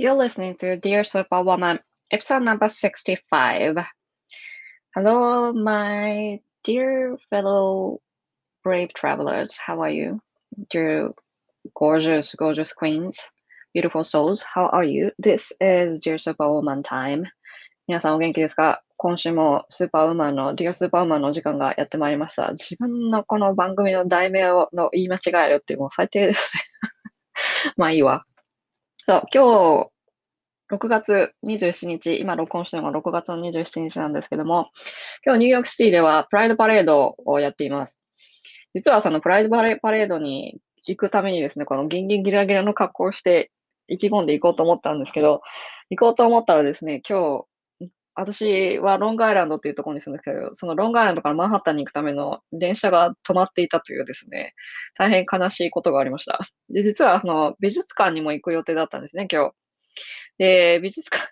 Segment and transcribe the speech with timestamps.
[0.00, 1.80] You're listening to Dear Superwoman,
[2.12, 3.78] episode number 65.
[4.94, 8.00] Hello, my dear fellow
[8.62, 9.56] brave travelers.
[9.56, 10.20] How are you?
[10.68, 11.12] Dear
[11.74, 13.30] gorgeous, gorgeous queens,
[13.72, 14.42] beautiful souls.
[14.42, 15.12] How are you?
[15.18, 17.24] This is Dear Superwoman time.
[17.88, 22.50] 皆さんお元気ですか今週もスーパーウーマンの、ディアスーパーウーマンのお時間がやってまいりました。
[22.50, 26.62] 自分のこの番組の題名をの言い間違えるってもう最低ですね。
[27.78, 28.26] まあいいわ。
[29.03, 29.89] そう、今
[30.69, 34.69] 日、6月27日、今録音してるのが6月の27日なんですけども、
[35.25, 38.05] 今日ニューヨークシティではプライドパレードをやっています。
[38.75, 43.51] 実はそのプライドパレードに行くためにですね、このギンギンギラギラの格好をして
[43.87, 45.41] 意気込んでいこうと思ったんですけど、
[45.89, 47.45] 行こうと思ったらですね、今日、
[48.15, 54.53] 私はロングアイランドっていうところに住んでるけど、そのロングアイランドからマンハッタンに行くための電車が止まっていたというですね、
[54.97, 56.39] 大変悲しいことがありました。
[56.69, 59.53] で、実はあの美術館にも行く予定だったんですね、今日。
[60.37, 61.31] で、美術館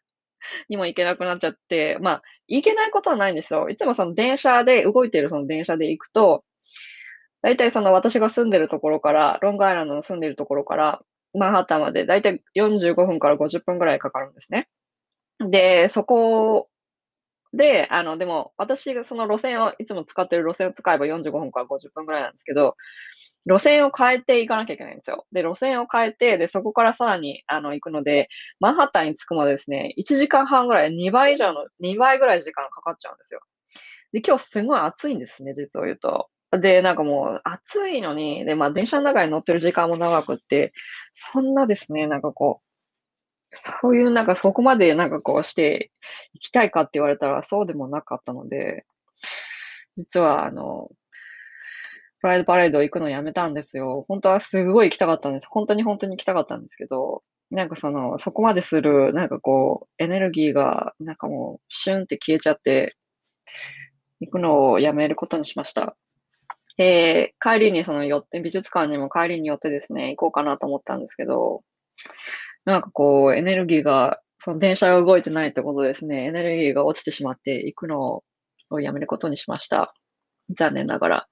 [0.70, 3.70] にも行けなくなっちゃって、まあ、行けないことはないんですよ。
[3.70, 6.43] いつもその電車で、動いてるその電車で行くと、
[7.41, 11.02] 大体その私が住んでるところから、ロングアイランドの住んでるところから、
[11.34, 14.68] マンハッタンまで大体45分から50分ぐらいかかるんですね。
[15.40, 16.68] で、そこ
[17.54, 22.76] で、あの、でも、私がその路線を、いつも使ってる路線を使えば45分から50分ぐらいなんですけど、
[23.46, 25.26] 路線を変えていかなきゃいけないんですよ。
[25.32, 33.42] で、路線を変えて、で、そこからさらに、あの、行くので、マンハッタンに着くまでですね、1時間半ぐらい、2倍以上の、2倍ぐらい時間かかっちゃうんですよ。
[34.14, 36.30] で、今日すごい暑いんですね、実を言うと。
[36.52, 40.74] で、なんかもう暑いのに、で、まあ電車の中に乗ってる時間も長くって、
[41.14, 42.68] そんなですね、なんかこう、
[43.52, 45.92] そういうなんかそこまでなんかこうして
[46.34, 48.86] 行きたいかって言われたらそうでもなかったので、
[49.98, 50.90] 実はあの、
[52.22, 54.04] プライドパレード行くのやめたんですよ。
[54.08, 55.48] 本当はすごい行きたかったんです。
[55.50, 62.96] 本当に本当に行きたかったんですけど、なんかその、そこまでする、なんかこう、エネルギーが、なんかもう、シュンって消えちゃって、
[64.20, 65.96] 行くのをやめることにしました。
[66.78, 71.64] で、帰りにその寄って、美術館にも帰りに寄ってですね、行こうかなと思ったんですけど、
[72.69, 78.24] なんかこう、エネルギーが、その電車が動いてないってことですね、エネルギーが落ちてしまって、行くの
[78.69, 79.94] をやめることにしました。
[80.56, 81.28] 残念ながら。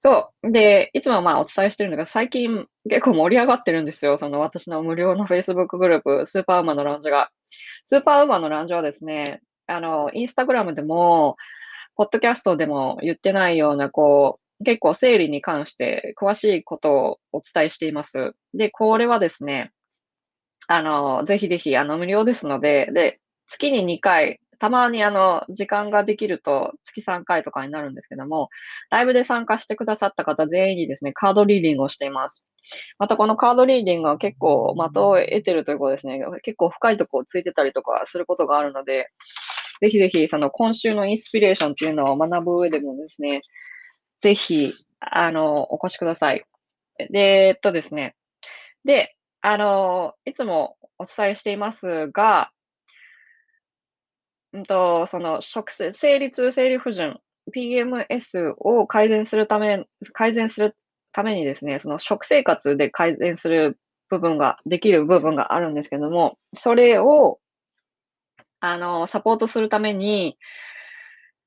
[0.00, 0.52] そう。
[0.52, 4.16] で、いつもまあお伝えしてるのが、最近結構盛り上がってるんですよ。
[4.18, 7.30] その私の無料の Facebook グループ、スーパーウーマンのランジが。
[7.84, 11.36] スーパーウーマンのランジはですね、あの、インスタグラムでも、
[11.96, 18.32] ポッドキャストでも言ってないような、こう、結構生理に関して詳しいことをお伝えしています。
[18.54, 19.70] で、これはですね、
[20.72, 28.50] あの、ぜひぜひ、あの、無料ですので、で、月に2回、たまにあの、時間ができると月3回とかになるんですけども、
[28.88, 32.46] ライブで参加してくださった方全員にですね、カードリーディングをしています。
[33.00, 39.08] またこのカードリーディングは結構的を得てるということですね、結構深いとこをついてたりとかすることがあるので、
[39.80, 43.42] ぜひぜひ、その今週のインスピレーションっていうのを学ぶ上でもですね、
[44.22, 46.44] ぜひ、あの、お越しください。
[47.10, 48.16] で、えっとですね。
[48.84, 52.52] で、あの、いつもお伝えしていますが、
[54.52, 57.18] うんと、その、食生生理痛、生理不順、
[57.54, 60.76] PMS を改善するため改善する
[61.12, 63.78] ためにですね、その食生活で改善する
[64.08, 67.38] 部分ができる部分があるんですけども、それを、
[68.60, 70.38] あの、サポートするために、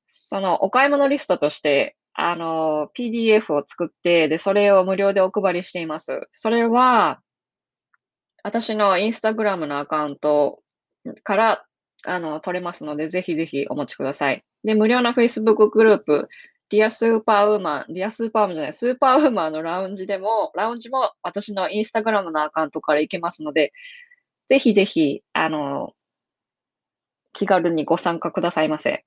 [0.06, 6.28] そのお買い物リストとして、あの、PDF を作って、で、それを無料でお配りしています。
[6.32, 7.22] それは、
[8.44, 10.62] 私のインスタグラムのアカウント
[11.24, 11.66] から、
[12.06, 14.44] あの、取れますので、ぜひぜひお持ちください。
[14.64, 16.30] で、無料の Facebook グループ、
[16.70, 23.72] Dear Superwoman、Dear Superwoman じゃない、スーパーウーマンのラウンジでも、ラウンジも私のインスタグラムのアカウントから行けますので、
[24.50, 25.94] ぜひぜひ、あの、
[27.32, 29.06] 気軽にご参加くださいませ。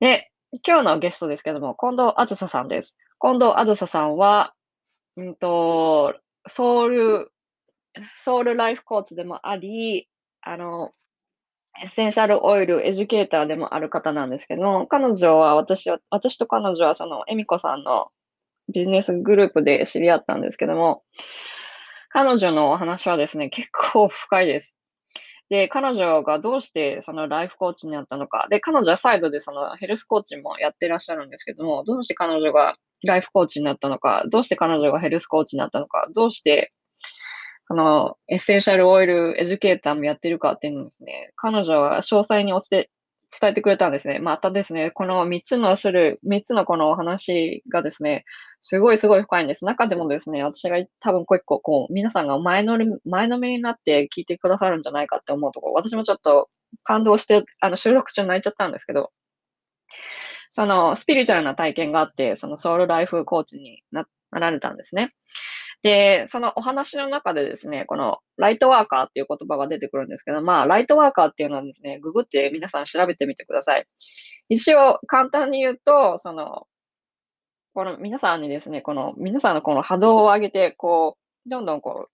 [0.00, 0.30] で、
[0.66, 2.98] 今日のゲストですけども、近藤あずささんです。
[3.20, 4.54] 近藤あずささんは、
[5.16, 6.14] うんと、
[6.46, 7.32] ソウル、
[8.22, 10.08] ソウルライフコーチでもあり、
[10.40, 10.90] あの、
[11.80, 18.08] essential oil educator でもある方なんですけども、彼女は私は、私と彼女はその、エミコさんの
[18.72, 21.02] ビジネスグループで知り合ったんですけども、
[22.10, 24.80] 彼女のお話はですね、結構深いです。
[25.48, 28.46] で、彼女がどうしてそのライフコーチになったのか。
[28.50, 36.72] で、彼女はサイドでそのヘルスコーチもやってらっしゃるんですけども、どうして彼女がライフコーチになったのか、どうして彼女がヘルスコーチになったのか、どうして、
[37.72, 42.84] あの、 essential oil educator もやってるかっていうのですね、彼女は詳細にお伝
[43.40, 44.18] 伝えてくれたんですね。
[44.18, 48.26] またですね、この3つの種類、3つのこのお話がですね、
[48.60, 49.64] すごいすごい深いんです。
[49.64, 52.76] 中でもですね、私が多分結構こう、皆さんが前の
[53.06, 56.50] 前のめりになって聞いてくださるんじゃないかって思うところ、私もちょっと
[56.82, 59.12] 感動して、あの、収録中泣いちゃったんですけど、
[60.50, 65.14] その、スピリチュアルな体験があって、そのソウルライフコーチになられたんですね。
[65.82, 73.86] で、そのお話の中でですね、このライトワーカーっていう言葉が出てくるんですけど、まあ、ライトワーカーっていうのはですね、ググって皆さん調べてみてください。
[74.48, 76.66] 一応、簡単に言うと、その、
[77.74, 82.10] この皆さんにですね、この皆さんのこの波動を上げて、こう、どんどんこう、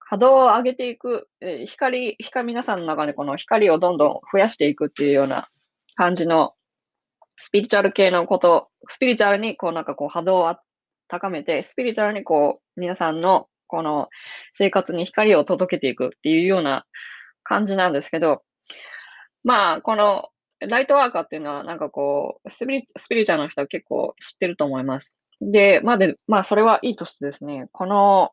[0.00, 5.48] 波動を上げていく、え光、光、皆さんの中でこの光をどんどん増やしていくっていうような
[5.96, 6.54] 感じの
[7.36, 10.56] スピリチュアル系のこと、スピリチュアルにこうなんかこう波動を
[11.08, 14.08] 高めて、スピリチュアルにこう、皆さんのこの
[14.54, 16.86] 生活に光を届けていくっていうような
[17.42, 18.42] 感じなんですけど、
[19.44, 20.28] まあ、この
[20.60, 25.18] ライトワーカーっていうのはなんかこう、スピリスピリチュアルの人は結構知ってると思います。
[25.40, 28.30] で、まあで、まあそれはいいとしてですね、この、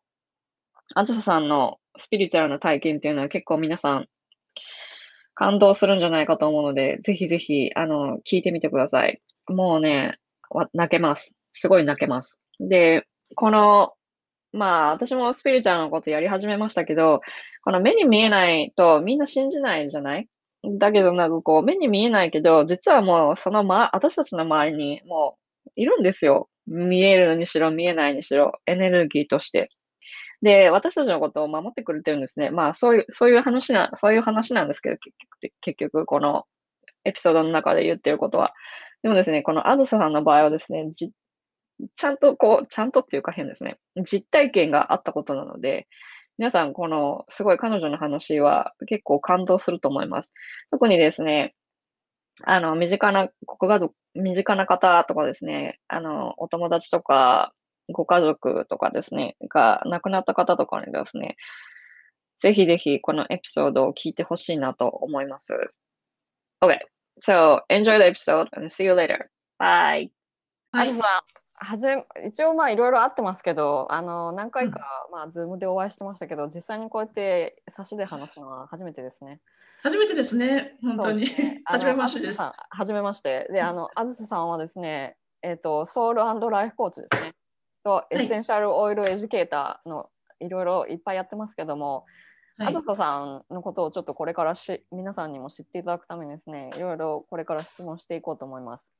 [0.95, 4.07] あずささんのスピリチュアルな体験っていうのは結構皆さん
[5.35, 9.21] 感動するんじゃないかと思うので、ぜひぜひ、あの、聞いてみてください。
[9.47, 10.17] もうね、
[10.73, 11.35] 泣けます。
[11.51, 12.39] すごい泣けます。
[12.59, 13.05] で、
[13.35, 13.93] この、
[14.53, 17.21] まあ、私もスピリチュアルのことやり始めましたけど、
[17.63, 20.27] この目に見えないとみんな信じないじゃない？
[20.79, 26.49] だけど、なんかこう、目に見えないけど、実はもう、そのま、私たちの周りにもう、いるんですよ。
[26.67, 29.69] 見えるにしろ、見えないにしろ、エネルギーとして。
[30.41, 32.51] で、私たちのことを守ってくれてるんですね。
[32.51, 36.45] まあ、そういう、そういう話な、そういう話なんですけど、結局、結局、この
[37.05, 38.53] エピソードの中で言ってることは。
[39.03, 40.85] でもですね、このアドサさんの場合はですね、
[41.95, 43.77] ちゃんとこう、ちゃんとっていうか変ですね。
[44.03, 45.87] 実体験があったことなので、
[46.37, 50.33] 皆さん、この、すごい彼女の話は結構感動すると思います。
[50.71, 51.53] 特にですね、
[52.43, 57.53] あの、身近な、ご家族、身近な方とかですね、あの、お友達とか、
[57.91, 61.35] ご家族とかですね、が亡くなった方とかにですね、
[62.39, 65.53] ぜひぜひこのエピソードを聞いてほしいなと思います。
[66.61, 66.79] Okay,
[67.21, 69.27] so enjoy the episode and see you later.
[69.59, 70.09] Bye!
[70.71, 70.91] はい、
[71.63, 79.39] はじめ一応まあいろいろあってますけどあの何回か、うん、まあズームでお会いしてましたけど実際にこうやって差しで話すのは初めてですね。
[79.81, 81.21] 初めてですね本当に。
[81.21, 82.41] ね、 初めましてです。
[82.69, 87.33] 初めましてであのあずささんはですねえっ、ー、とソウルライフコーチですね
[87.83, 90.09] と essential oil educator の
[90.39, 92.05] いろいろいっぱいやってますけども。
[92.59, 98.91] あずささんのことをちょっとこれからし皆さんにも知っていただくためにですねいろいろこれから質問していこうと思います。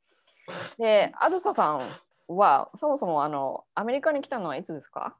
[0.80, 1.82] で、あずささん
[2.36, 5.18] はそもそもあのアメリカに来たのはいつですか？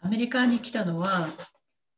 [0.00, 1.26] アメリカに来たのは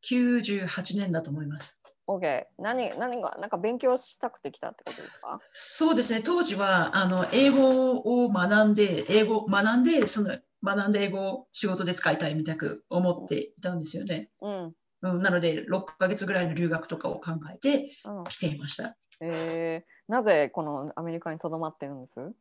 [0.04, 1.82] 98年だと思います。
[2.06, 2.44] OK。
[2.58, 5.40] 何何がなんか勉強したくて来たってことですか？
[5.52, 6.22] そうですね。
[6.24, 7.92] 当時はあの英語
[8.24, 14.30] を学んで、英語学んで、その学んで英語を仕事で使いたいみたく思っていたんですよね。
[14.40, 14.72] うん。
[15.02, 17.90] うん、なので、6ヶ月ぐらいの留学とかを考えて
[18.30, 18.84] 来ていました。
[18.84, 22.20] うん、えー、なぜこのアメリカにとどまってるんです？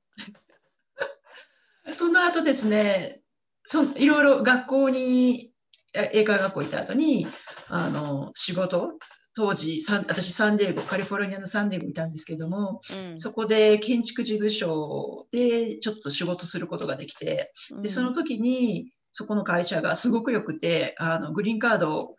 [1.91, 3.21] その後ですね、
[3.63, 5.51] そいろいろ学校に、
[5.93, 7.27] 英会学校行った後に、
[7.69, 8.93] あの、仕事、
[9.35, 12.79] 当時私サンデーゴカリフォルニアのサンデーゴいたんですけども、
[13.09, 17.51] うん、そこで建築事務所でちょっと仕事することができて、
[17.81, 22.15] でその時にそこの会社がすごくよくてあのグリーンカードを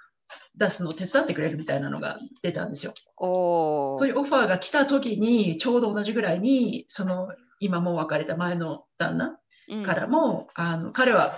[0.56, 2.92] 出すのを手伝ってくれるみたいなのが出たんですよ。
[3.18, 7.28] そういうオファーが来た時にちょうど同じぐらいにその
[7.60, 9.38] 今もう別れた前の旦那
[9.84, 11.34] からも、うん、あの彼は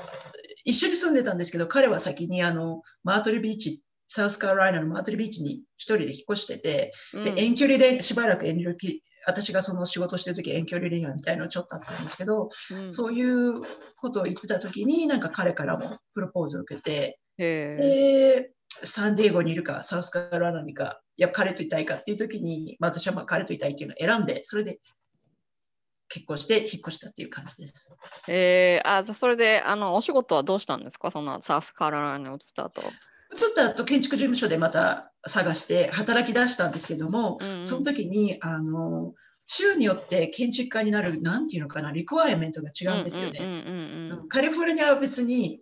[0.65, 8.77] 一緒に住んでたんですけど、彼は先にあのマートルビーチ、サウスカロライナのマートルビーチに一人で引っ越してて、うん、で遠距離恋しばらく遠距離
[9.27, 13.61] 私がその仕事してる時遠距離恋愛みたいなのちょっとあったんですけど、うん、そういう
[13.97, 24.79] ことを言ってた時になんか彼からもプロポーズを受けてでサンディエゴにいるかサウスカロライナにかいや彼といたいかっていう時に、まあ、私はまあ彼といたいっていうのを選んでそれで
[26.09, 27.95] 結婚して引っ越したっていう感じです。
[28.29, 31.11] えー、あそれであのお仕事はどうしたんですか？
[31.11, 32.81] そのサウスカロライナに移った後。
[32.81, 32.89] 移っ
[33.55, 39.13] た後建築事務所でまた探して働き出したんですけども、うんうん、その時にあの
[39.47, 43.41] 州によって建築家になるなんていうのかな requirement が違うんですよね。
[44.29, 45.61] カリフォルニアは別に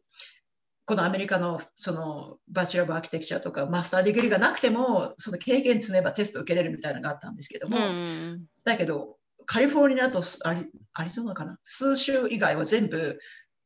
[0.84, 9.15] このアメリカのその bachelor architecture とか master degree がなくてもその経験積めばテスト受けれるみたいなのがあったんですけども、うんうん、だけど
[9.46, 11.58] カリフォルニアとアリアリゾナかな？
[11.64, 13.18] 数州以外は全部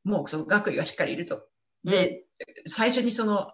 [0.05, 1.47] もうその学位がしっかりいると。
[1.85, 3.53] で、うん、最初にその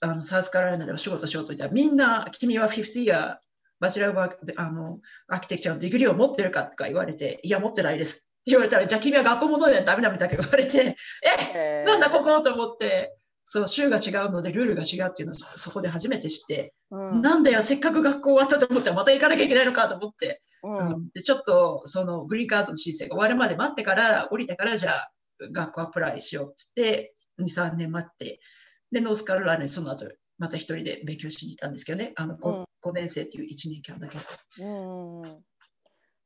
[0.00, 3.36] あのサウスカロライナでお仕事しようと言ったらみんな君は50 year
[3.80, 4.30] バチェラー・オブ・ア
[4.64, 8.32] あのアーキテクチャのディグリーを持ってるかとか言われて、いや、持ってないです。
[8.42, 25.12] って言われたら、じゃあ君は学校戻らないとダメだみたいな言われて、え、なんだここと思って、そう、州が違うのでルールが違うっていうのをそこで初めて知って、うん、なんだよ、せっかく学校終わったと思って、また行かなきゃいけないのかと思って、うん、でちょっとそのグリーンカードの申請が終わるまで待ってから、降りてから、じゃあ
[25.52, 28.40] 学校アプライしようって言って、2、3年待って、
[28.92, 30.06] で、ノースカロライナにその後、
[30.38, 34.18] また一人で勉強しに行ったんですけどね、あの 5,、うん、5年生っていう1年間だけ。
[34.18, 35.22] うん、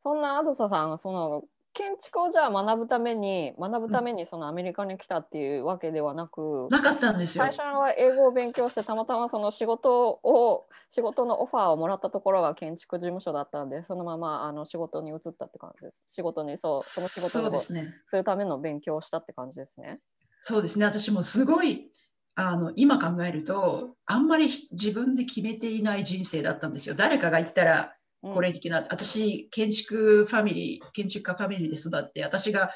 [0.03, 1.45] そんなあずささん、その
[1.77, 7.45] 建築をじゃあ学ぶために学ぶためにそのアメリカに来たっていうわけではなく、なかったんですよ。
[7.45, 16.03] 最初は英語を勉強してたまたまその仕事を仕事のオファーをもらったところが建築事務所だったんでそのままあの仕事に移ったって感じです。
[16.09, 17.75] 仕事にそうその仕事をす
[18.17, 20.01] るための勉強をしたって感じですね。
[20.41, 20.87] そうですね。
[20.87, 21.91] 私もすごい
[22.37, 26.95] あの今考えるとあんまり自分で決めていない人生だったんですよ。
[26.95, 27.96] 誰かが言ったら
[28.33, 32.71] これ的な、うん、私、建築ファミリー、建築家ファミリーで育って、私が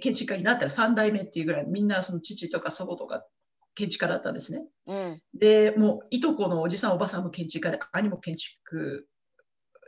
[0.00, 3.24] 建築家になったら3代目っていうぐらい、みんなその父とか祖母とか
[3.74, 4.66] 建築家だったんですね。
[4.86, 9.06] うん、で、もういとこのおじさん、おばさんも建築家で、兄も建築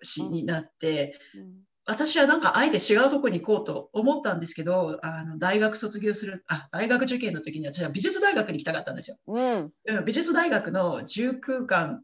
[0.03, 1.53] 士になって、うん
[1.85, 9.17] 私はなんかあえて違うとこに行こうと思ったんですけど、あの大学卒業する、あ、大学受験の時に私は美術大学に行きたかったんですよ。
[9.27, 12.03] うん、美術大学の住空間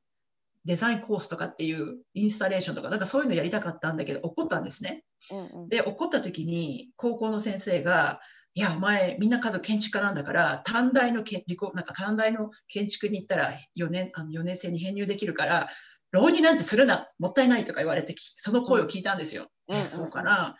[0.64, 5.04] デザインコースとかっていうインスタレーションとか、なんかそういうのやりたかったんだけど、怒ったんですね。
[5.30, 8.20] うんうん、で、怒った時に、高校の先生が、
[8.54, 15.68] いや、お前、みんな家族建築家なんだから、短大のけなんか短大の建築に行ったら4年あの4年生に編入できるから、
[16.10, 19.46] 浪人なんてするな、もったいないとか言われて、その声を聞いたんですよ。
[19.68, 20.56] うん、えそうかな。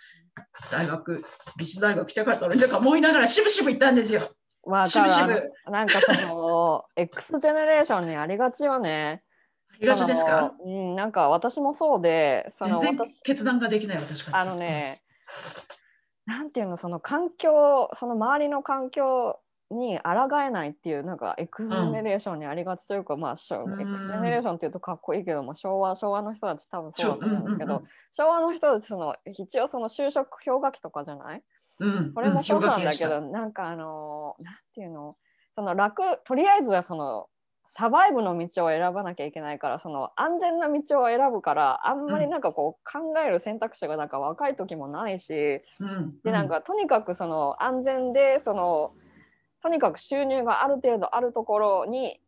[0.70, 1.24] 大学、
[1.58, 4.22] 美術大学来たかったのにとか思いながら、しぶしぶ行ったんですよ。
[4.66, 5.40] まあ、しぶしぶ
[5.70, 9.22] なんかその X ジェネレーションにありがちよね。
[9.80, 10.54] いがちですか？
[10.64, 15.02] うん、なんか私もそうで、その全然決断ができない私あのね、
[16.26, 19.38] なんていうの、その環境、その周りの環境
[19.70, 31.42] に抗えないっていう、なんか X generation にありがちというか、うん、まあ、 X generation っていうとかっこいいけども、昭和、昭和の人たち多分そうだと思うんですけど、うんうんうん、昭和の人たち、その一応その就職氷河期とかじゃない、
[31.80, 35.16] うん、それもそうなんだけど、うん、なんかあの、なんていうの、
[35.54, 37.26] その楽、とりあえずはその、
[37.70, 48.94] サバイブの道を選ばなきゃいけないからその安全な道を選ぶからあんまりなんかこう、考える選択肢がなんか若い時もないし、うん、でなんかとにかくその安全でその
[49.62, 52.18] とにかく収入がある程度あるところに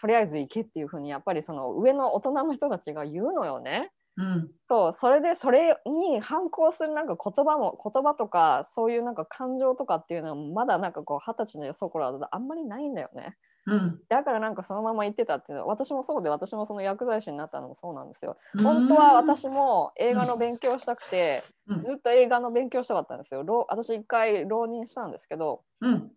[0.00, 3.92] とりあえず行けっていうふうにやっぱりその上の大人の人たちが言うのよね。
[4.16, 13.36] うん、そうそれでそれに反抗するなんか言葉も言葉とかそういうなんか感情とかっていうのはまだなんかこう二十歳のよそこらだとあんまりないんだよね。
[13.68, 18.38] うん、だからなんかそのまま言ってたっていうのは私もそうで私もその薬剤師になったのもそうなんですよ。
[18.62, 23.44] 本当は私も映画の勉強したくて、うん、ずっと映画の勉強したかったんですよ。
[23.68, 26.10] 私一回浪人したんですけど、うん、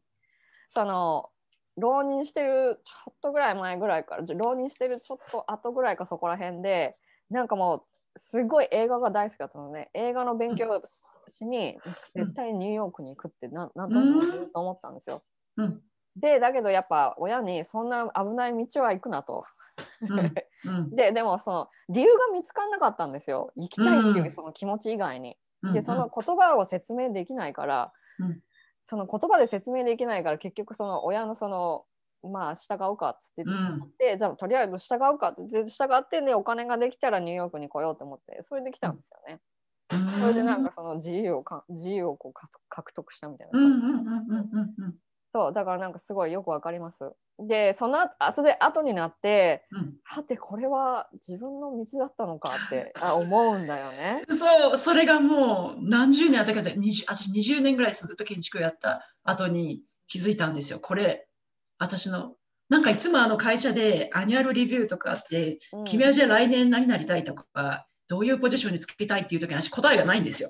[0.70, 1.29] その
[1.77, 6.96] 浪人してるちょっとぐらい前ぐらいから浪人してるちょっと後ぐらいかそこら辺で
[7.29, 7.84] なんかもう
[8.17, 10.81] すごい映画が大好きだったので、ね、映画の勉強
[11.27, 11.77] しに
[12.15, 15.24] 絶対ニューヨークに行くってななんとなく思ったんですよ。
[15.58, 15.81] うん
[16.15, 19.46] でだけどやっぱ親にそんな危ない道は行くなと。
[20.65, 23.51] うん、 ででもその理由が見つからなかったんですよ。
[23.56, 25.38] 行きたいっていうその気持ち以外に。
[25.74, 28.41] でその言葉を説明できないから、うん、
[28.84, 31.86] その言葉で説明できないから結局その親のその
[32.24, 33.51] まあ従うかっつって従
[33.84, 39.39] って、うん、じゃあとりあえず従うかってって従ってねお金ができたらニューヨークに来ようと思ってそれで来たんですよね。
[39.94, 42.34] うん、それでなんかその自由をか自由をこう
[42.70, 43.60] 獲得したみたいな。
[45.32, 47.12] そうだからなんかすごいよくわかります。
[47.40, 54.24] でそのあそれ後になって、うん、はてこれは自分の道だったのかってあ思うんだよね。
[54.30, 60.80] そうそれがもう何十年あったか私20年ぐらいずっと建築やった後に気づいたんですよ。
[60.80, 61.28] これ
[61.80, 62.36] 私の
[62.68, 70.50] なんかいつもあの会社で annual review とかあって、うん、君はじゃあ来年何になりたいとかどういうポジションにつけたいっていう時に私答えがないんですよ。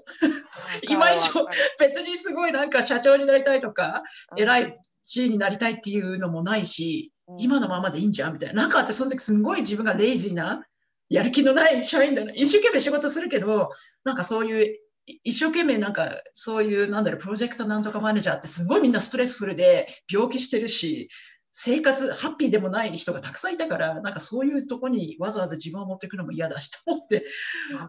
[0.90, 1.46] 今以上
[1.80, 4.02] 別にすごいなんか社長になりたいとか、
[4.36, 8.64] 偉い地位になりたいっていうのもないし、今のままでいいんじゃんみたいな。
[8.64, 10.66] なんかあってその時すごい自分がレイジーな、
[11.08, 12.32] やる気のない社員だな。
[12.32, 13.70] 一生懸命仕事するけど、
[14.04, 14.80] なんかそういう
[15.24, 21.10] 一生懸命なんかそういうなんだろうプロジェクトなんとかマネージャーってすごいみんなストレスフルで病気してるし
[21.52, 27.26] 生活ハッピーでもない人がたくさんいたからなんかそういうとこにわざわざ自分を持っていくのも嫌だしと思って、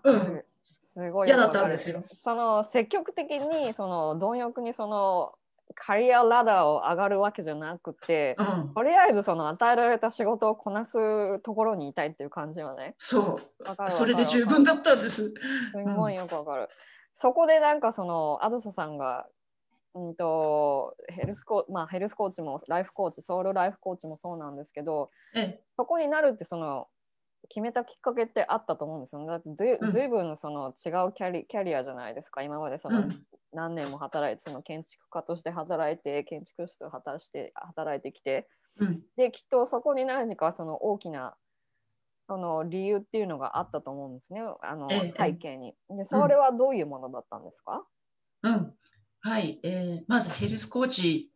[0.05, 0.43] うん、
[0.93, 2.03] すごい嫌だったんですよ。
[2.03, 5.33] その積極的にその貪欲にその
[5.75, 12.95] カリアラダーを上がるわけじゃなくて、うん、とりあえずその与えられた仕事をこなすところにいたいっていう感じはね。
[12.99, 15.31] そうそれで十分だったんです。
[15.31, 15.35] す
[15.97, 16.69] ごいよくわかる。
[17.15, 19.27] そこでなんかそのあずささんが、
[19.95, 25.65] うんとヘルスコまあ、ヘルスコーチもライフコーチソウルライフコーチもそうなんですけどええ。
[25.77, 26.89] そこになるってその
[27.49, 29.27] 決めたきっかけってあったと思うんですよね。
[29.27, 32.43] だってずいぶんその違うキャリキャリアじゃないですか。
[32.43, 33.27] 今までその、うん。
[33.53, 38.49] 何年も働いてその建築家として働いて建築士と働して働いてきて
[38.81, 39.03] うん。
[39.17, 41.35] できっとそこに何かその大きな
[42.29, 44.41] その理由っていうのがあったと思うんですね。
[44.63, 45.15] あのええ。
[45.19, 45.75] 背景に。
[45.91, 47.85] でそれはどういうものだったんですか、
[48.43, 48.75] うん
[49.23, 49.61] はい。
[49.63, 51.31] えーまずヘルスコーチ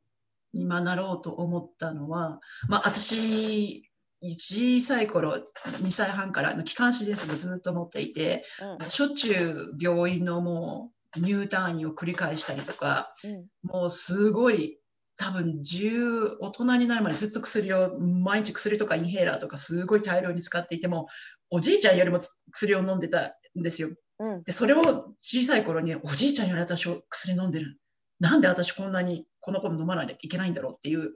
[0.53, 3.85] に今なろうと思ったのは、まあ、私
[4.23, 8.45] 小さい頃2歳半からの気管支ですがずっと持っていて
[8.81, 8.91] うん。
[8.91, 13.47] しょっちゅう病院のもう入退院を繰り返したりとかうん。
[13.63, 14.79] もうすごい
[15.19, 21.09] 多分10大人になるまでずっと薬を毎日薬とかインヘーラーとかすごい大量に使っていても
[21.51, 23.89] おじいちゃんよりもつ薬を飲んでたんですよ。
[24.19, 24.43] うん。
[24.43, 27.79] でそれを小さい頃におじいちゃんより私を薬飲んでる。
[28.21, 31.15] なんで私こんなにこの子飲まないといけないんだろうっていう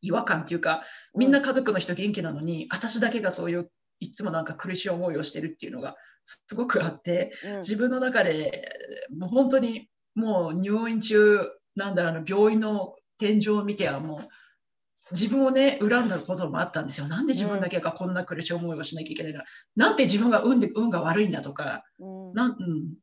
[0.00, 0.82] 違和感っていうか
[1.14, 7.56] みんな家族の人元気なのに、私だけがそういういつもなんか苦しい思いをしてるっていうのがすごくあってうん。
[7.58, 8.68] 自分の中で
[9.16, 11.40] もう本当にもう入院中
[11.76, 14.28] なんだろうあの病院の天井を見てはもう
[15.10, 17.08] 自分をね恨んだこともあったんですよ。
[17.08, 19.42] なんで自分だけがこんな苦しい思いをしなきゃいけないの、
[19.76, 21.84] なんて自分が運で運が悪いんだとか。
[21.98, 22.32] うん。
[22.32, 22.94] なん、うん、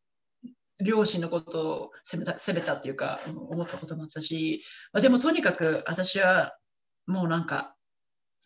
[0.84, 6.56] 両親のことを責めた責めたっていうかうん思ったこともあったし、まあ、でもとにかく私は
[7.06, 7.76] もうなんか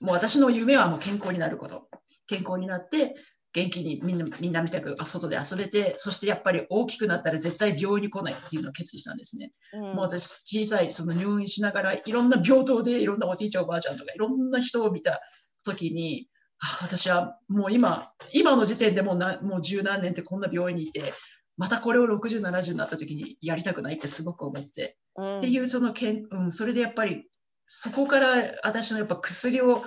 [0.02, 1.88] もう私の夢はもう健康になること。
[2.28, 3.16] 健康になって
[3.56, 9.52] 元気にみんなみんなみたくあ外で遊べてそしてやっぱり大きくなったら絶対病院に来ないっていうのを決意したんですね。
[9.74, 15.22] うんもう私小さいその入院しながらいろんな病棟でいろんなおじいちゃんおばあちゃんとかいろんな人を見た
[15.64, 16.28] 時に
[16.60, 21.14] あ私はもう今今の時点でもうなもう十何年ってこんな病院にいて
[21.58, 27.30] またこれを60、70になった時にやりたくないってすごく思って、うんっていうそのけん、うん、それでやっぱり
[27.66, 29.86] そこから私のやっぱ薬を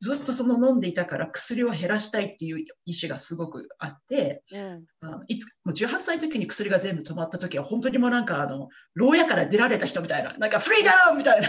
[0.00, 4.84] ずっとその飲んでいたから薬を減らしたいっていう意思がすごくあって、うん。
[5.00, 11.48] あのいつもう18歳の時に薬が全部止まった時は本当にもうなんかあの牢屋から出られた人みたいななんかフリーダムみたいな、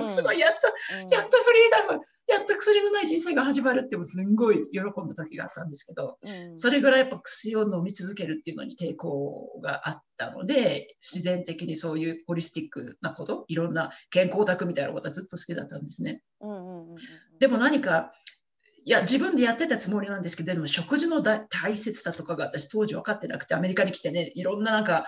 [0.00, 0.06] うん。
[0.06, 0.58] すごいやっと
[1.02, 1.08] うん。
[1.08, 6.58] やっとフリーダムやっと薬のない人生が始まるってもすんごい喜んだ時があったんですけどうん。
[6.58, 16.20] それぐらいやっぱ薬を飲み続けるっていうのに抵抗があったので自然的にそういうホリスティックなこといろんな健康オタクみたいなことはずっと好きだったんですね。
[16.40, 16.96] うんうんうん
[17.38, 18.12] でも何か
[18.84, 25.06] いや自分でやってたつもりなんですけどでも食事の大大切さとかが私当時分かってなくてアメリカに来てねいろんななんか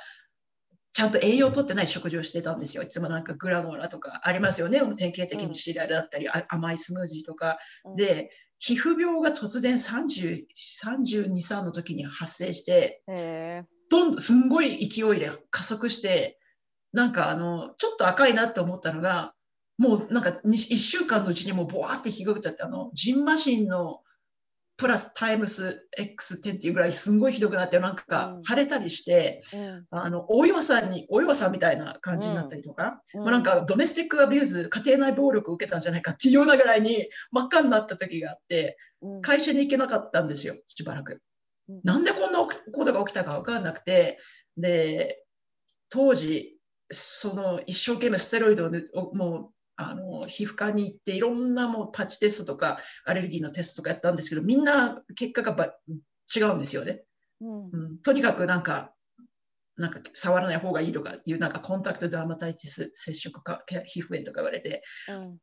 [0.93, 2.83] ちゃんと栄養をとってない食事をしてたんですよ。
[2.83, 4.81] いつもなんかグラノーラとかありますよね。
[4.97, 7.59] 典型的にシリアルだったり、あ甘いスムージーとか。
[7.85, 7.95] うん。
[7.95, 16.39] で皮膚病が突然30 32、3の時に発生してへどんどんすんごい勢いで加速して
[16.93, 19.35] なんかあのちょっと赤いなって思ったのが
[19.79, 24.01] もうなんか1週間のうちにもうボワーって日が打っちゃってあのジンマシンの
[24.79, 28.43] プラスタイムス X10 っていうぐらいすんごいひどくなってなんかうん。
[28.45, 29.87] 腫れたりして、えうん。
[29.91, 33.21] あのお岩さんにお岩さんみたいな感じになったりとか、うん。
[33.23, 39.21] もうなんか domestic abuse 家庭内暴力を受けたんじゃないかって いうようなぐらいに真っ赤になった時があってうん。
[39.21, 41.21] 会社に行けなかったんですよしばらく。
[41.69, 41.81] うん。
[41.83, 44.21] なんでこんなことが起きたか分からなくて、
[44.57, 45.25] で、
[45.89, 46.57] 当時、
[46.91, 55.73] その一生懸命ステロイドをもうあの皮膚科に行っていろんなもうパッチテストとかアレルギーのテストとかやったんですけどみんな結果がば
[56.35, 57.05] 違うんですよね、
[57.41, 57.71] うん。
[57.73, 57.99] うん。
[57.99, 58.93] とにかくなんか
[59.77, 64.83] なんか触らない方がいいとかっていうなんかコンタクトダーマタイティス接触か皮膚炎とか言われて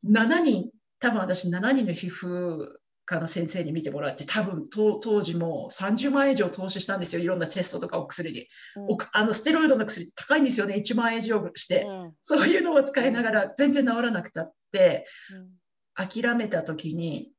[0.04, 0.12] うん。
[0.12, 0.70] 7人
[1.00, 7.22] 多分私7人の皮膚科の先生に見てもらって多分当当時もう30万円以上投資したんですよ。
[7.22, 8.48] いろんなテストとかお薬に、
[8.88, 10.74] おあのステロイドの薬って高いんですよね。
[10.74, 12.12] 1万円以上して、うん。
[12.20, 16.08] そういうのを使いながら全然治らなくたってうん。
[16.08, 17.30] 諦めた時に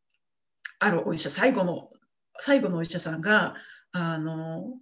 [0.79, 1.89] あるお医者最後の
[2.39, 3.55] 最後のお医者さんが
[3.91, 4.73] あの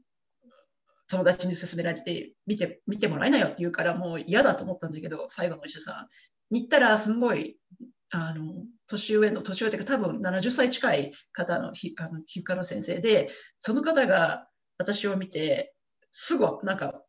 [1.10, 6.08] 友達に勧められて見て見てもらえないよって言うからもう嫌だと思ったんだけど最後のお医者さ
[6.52, 7.58] んに行ったらすごい
[8.12, 8.54] あの
[8.88, 15.74] 年上の年上というか多分70歳近い方のひあの皮膚科の先生でその方が私を見て
[16.12, 17.02] すぐなんか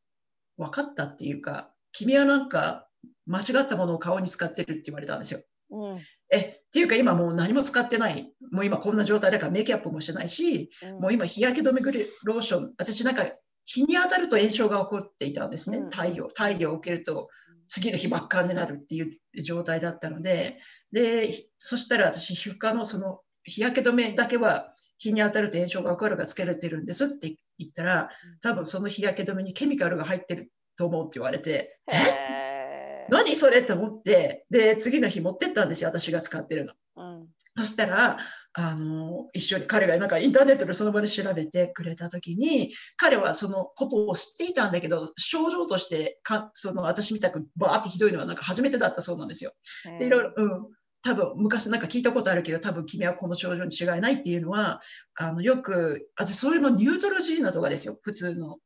[0.57, 2.89] 分かったっていうか君はなんか
[3.27, 5.41] 間違ったものを顔に使ってるって言われたんですよ。
[5.71, 5.99] うん。
[6.31, 8.33] えっていうか今もう何も使ってない。
[8.53, 10.99] もう今こんな状態だからメイクアップもしてないしうん。
[11.01, 13.25] もう今日焼け止めグリローション私なんか
[13.65, 15.79] 日に当たると炎症が起こっていたんですね。
[15.79, 15.91] うん。
[15.91, 17.29] 太陽太陽を受けると
[17.69, 20.59] 次の日真っ赤になるっていう状態だったので、
[20.93, 28.11] で、そしたら私、皮膚科のその日焼け止めだけは日に当たると炎症が起こるがつけられてるんですって言ったら、
[28.43, 33.07] 多分その日焼け止めにケミカルが入ってると思うって言われて、え？
[33.09, 33.63] 何それ？
[33.63, 36.73] と思って、で、次の日持ってったんですよ、私が使ってるの。
[36.97, 37.29] うん。
[37.57, 38.19] そしたら、
[38.59, 49.53] あの、一緒に彼がなんかインターネットでその場で調べてくれたときに、彼はそのことを知っていたんだけど、症状としてか、その私みたくバーってひどいのはなんか初めてだったそうなんですよ。
[49.99, 50.69] で、いろいろ、うん。
[51.03, 54.81] 多分昔なんか聞いたことあるけど、多分君はこの症状に違いないっていうのは、
[55.16, 57.99] あの、よく、あそれもニュートロジーナとかですよ。
[58.03, 58.59] 普通の、うん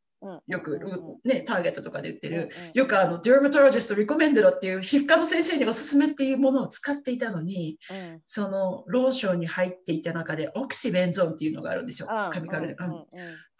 [0.46, 0.78] よく
[1.24, 2.50] ね、ターゲットとかで売ってる。
[2.74, 8.20] よくあの、デーマトロジストリコメンデロっていう皮膚科の先生におすすめっていうものを使っていたのに、うん。
[8.26, 12.09] そのローションに入っていた中でオキシベンゾンっていうのがあるんですよ。
[12.11, 12.76] うんケミカルで。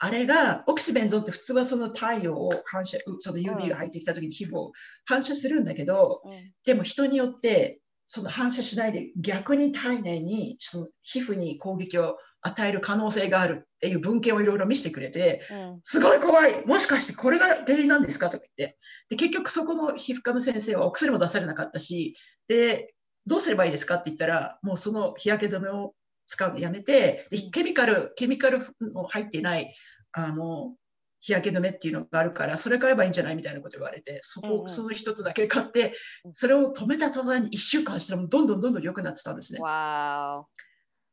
[0.02, 4.72] あれが、オキシベンゾンって普通はその太陽を反射、うその UV が入ってきた時に皮膚を
[5.06, 6.52] 反射するんだけど、うん。
[6.64, 7.80] でも人によって
[8.12, 15.81] その反射しないで逆に体内にその皮膚に攻撃を与える可能性があるっていう文献をいろいろ見せてくれて、うん。
[15.83, 18.79] すごい怖いもしかしてこれが原因なんですかとか言って。
[19.11, 22.16] で、結局そこの皮膚科の先生はお薬も出されなかったし、
[22.48, 22.94] で、
[23.26, 25.94] どうすればいいですかって言ったら、もうその日焼け止めを
[26.26, 29.74] 使うのやめて、でケミカル、ケミカルの入っていない、
[30.12, 30.74] あの、
[31.20, 35.92] 日焼け止めっていうのがあるから、それ買えばいいんじゃないみたいなこと言われて、そこ、その一つだけ買って、
[36.33, 39.61] それを止めた途端に1週間したら、どんどんどんどん良くなってたんですね。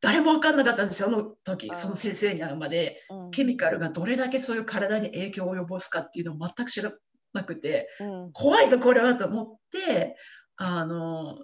[0.03, 3.01] わ誰も分かんなかったんですよ、あの時う、んその先生に会うまで。
[3.09, 6.93] ーうんケミカルがどれだけそういう体に影響を及ぼすかっていうのを全く知ら
[7.33, 10.15] なくて、うん怖いぞ、これはと思って、
[10.55, 11.39] あの、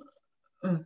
[0.62, 0.86] うん。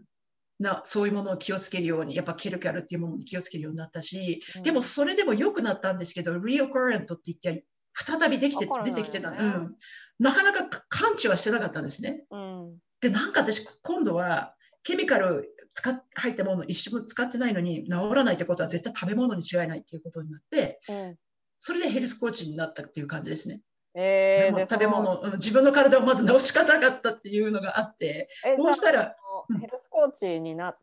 [0.59, 9.75] なそういうものを気をつけるように、やっぱケルキャルっていうものに気をつけるようになったし、でもそれでも良くなったんですけど、リオコレントって言って、再びできてね出てきてた、うん。
[10.19, 12.25] なかなか感知はしてなかったんですね。
[12.31, 21.15] うんで、なんか私、今度はケミカル使っ入ったものを一緒も使ってないのに治らないってことは絶対食べ物に違いないっていうことになって、うん
[21.59, 23.61] それでヘルスコーチになったっていう感じですね。
[23.95, 29.13] えーで食べ物、うん自分の体をまず治し方なかったっていうのがあって、どうしたらじゃあ
[29.49, 30.75] あのヘルスコーチにな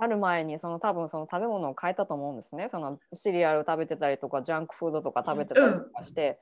[0.00, 2.68] なる前にその多分その食べ物を変えたと思うんですね。
[2.68, 6.40] そのシリアル食べてたりとかジャンクフードとか食べてたりとかして、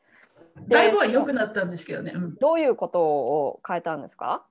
[0.66, 2.12] でだいぶは良くなったんですけどね。
[2.14, 2.34] うん。
[2.36, 4.46] どういうことを変えたんですか？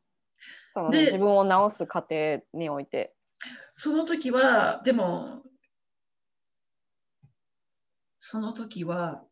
[0.70, 3.14] そので自分を治す過程において。
[3.76, 5.44] その時は、でも、
[8.20, 9.24] その時は、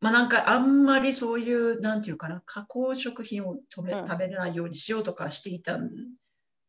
[0.00, 4.06] まあなんかあんまりそういう、なんていうかな、加工食品を止めうん。
[4.06, 5.90] 食べないようにしようとかしていたん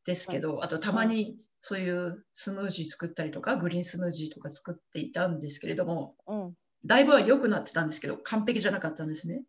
[0.06, 6.42] ですけど、あとたまにそういうスムージー作ったりとか、グリーンスムージーとか作っていたんですけれども、うん。
[6.46, 6.54] うん
[6.86, 9.44] だいぶは良くなってたんですけど、完璧じゃなかったんですね。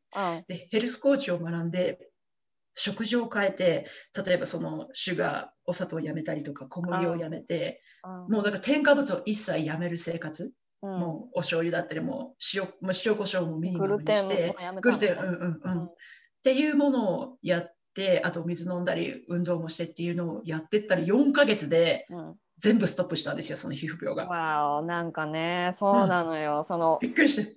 [0.47, 1.99] で、ヘルスコーチを学んで、
[2.75, 3.87] 食事を変えて、
[4.27, 7.83] 例えばそのシュガー、お砂糖をやめたりとか、小麦をやめて、
[8.29, 10.91] もうなんか添加物を一切やめる生活、うん。
[10.99, 15.79] もうお醤油だったり、もう塩、もう塩コショウもミニマムにしてグルテン、うんうんうん。
[15.79, 15.85] うん。
[15.87, 15.95] っ
[16.43, 22.35] ていうものをやって、あと水飲んだり、運動もしてっていうのをやってったら、4ヶ月でうん。
[22.57, 24.27] 全部ストップしたんですよ、その皮膚病が。
[24.27, 27.57] わおなんかねそうなのよ、そのびっくりして。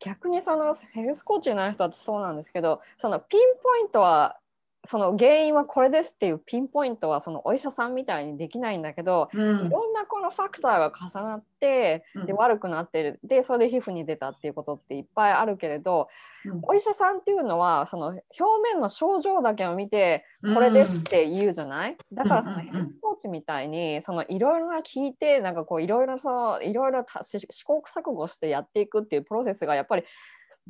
[0.00, 4.38] 逆にそのヘルスコーチになる人はそうなんですけどそのピンポイントは
[4.86, 9.66] その原因はこれですっていうピンポイントはそのお医者さんみたいにできないんだけど、うん。
[9.66, 12.26] いろんなこのファクターが重なってうん。
[12.26, 13.18] で悪くなってる。
[13.22, 16.08] でそれで皮膚に出たっていうことっていっぱいあるけれど
[16.44, 16.60] うん。
[16.64, 18.22] お医者さんっていうのはその表
[18.62, 21.96] 面の症状だけを見てこれですって言うじゃない？
[22.12, 30.04] だからそのヘルスコーチみたいにそのいろいろな聞いてなんかこういろいろそのいろいろ試行錯誤してやっていくっていうプロセスがやっぱり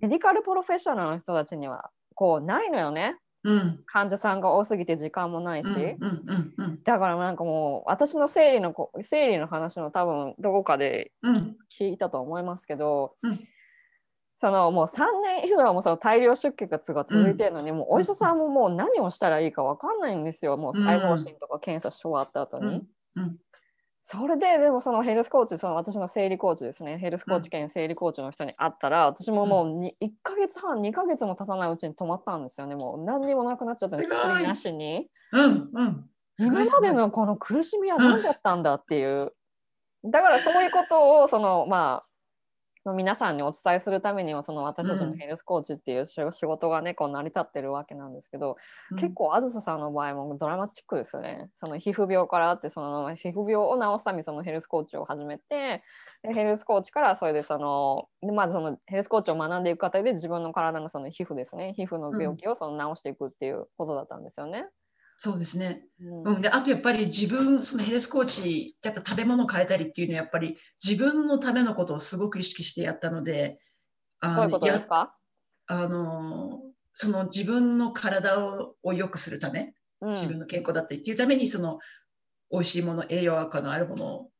[0.00, 3.16] メディカルプロフェッショナルの人たちにはこうないのよね。
[3.18, 3.23] うん
[3.86, 5.70] 患者さんが多すぎて時間もないし、
[6.84, 11.56] だからなんかもう私の生理のこ生理の話の多分どこかでうん。
[11.78, 13.38] 聞いたと思いますけど、うん。
[14.36, 20.56] そのもう3年以上もその大量出血が続いてるのに、もうお医者さんももう何をしたらいいか分かんないんですよ。
[20.56, 22.66] もう細胞診とか検査し終わった後に。
[23.16, 23.22] うん。
[23.22, 23.36] うん
[24.06, 26.98] それででもそのヘルスコーチその私の生理コーチですね。
[26.98, 32.74] ヘルスコーチ兼生理コーチの人に会ったら、私ももうに1ヶ月半2ヶ月も経たないうちに止まったんですよね。
[32.74, 35.08] もう何にもなくなっちゃったんです薬なしに。
[35.32, 36.10] うんうん。
[36.38, 39.32] 今までのこの苦しみは何だったんだっていう、
[40.04, 42.06] だからそういうことをそのまあ
[42.86, 48.56] の皆さんにお伝えするためにはその私たちのヘルスコーチっていう仕事がねこう成り立ってるわけなんですけど、
[48.90, 51.50] うん結構あずささんの場合もドラマチックですよね。
[51.54, 55.82] その皮膚病からあってその皮膚病を治すためにそのヘルスコーチを始めて
[56.22, 64.66] でヘルスコーチからそれでそのでまずそのヘルスコーチを学んでいく過程で自分の体のその皮膚ですね皮膚の病気をその治していくっていうことだったんですよね。
[65.18, 65.82] そうですね。
[66.00, 66.34] うん。
[66.34, 73.58] うん、であとやっぱり自分そのヘルスコーチやっぱ食べ物変えたりっていうのはやっぱり自分のためのことをすごく意識してやったので
[74.20, 75.16] あどういうことでやすか、
[75.66, 76.60] あの
[76.92, 80.10] その自分の体をを良くするためうん。
[80.10, 81.78] 自分の健康だったりっていうためにその
[82.50, 84.30] 美味しいもの栄養価のあるものを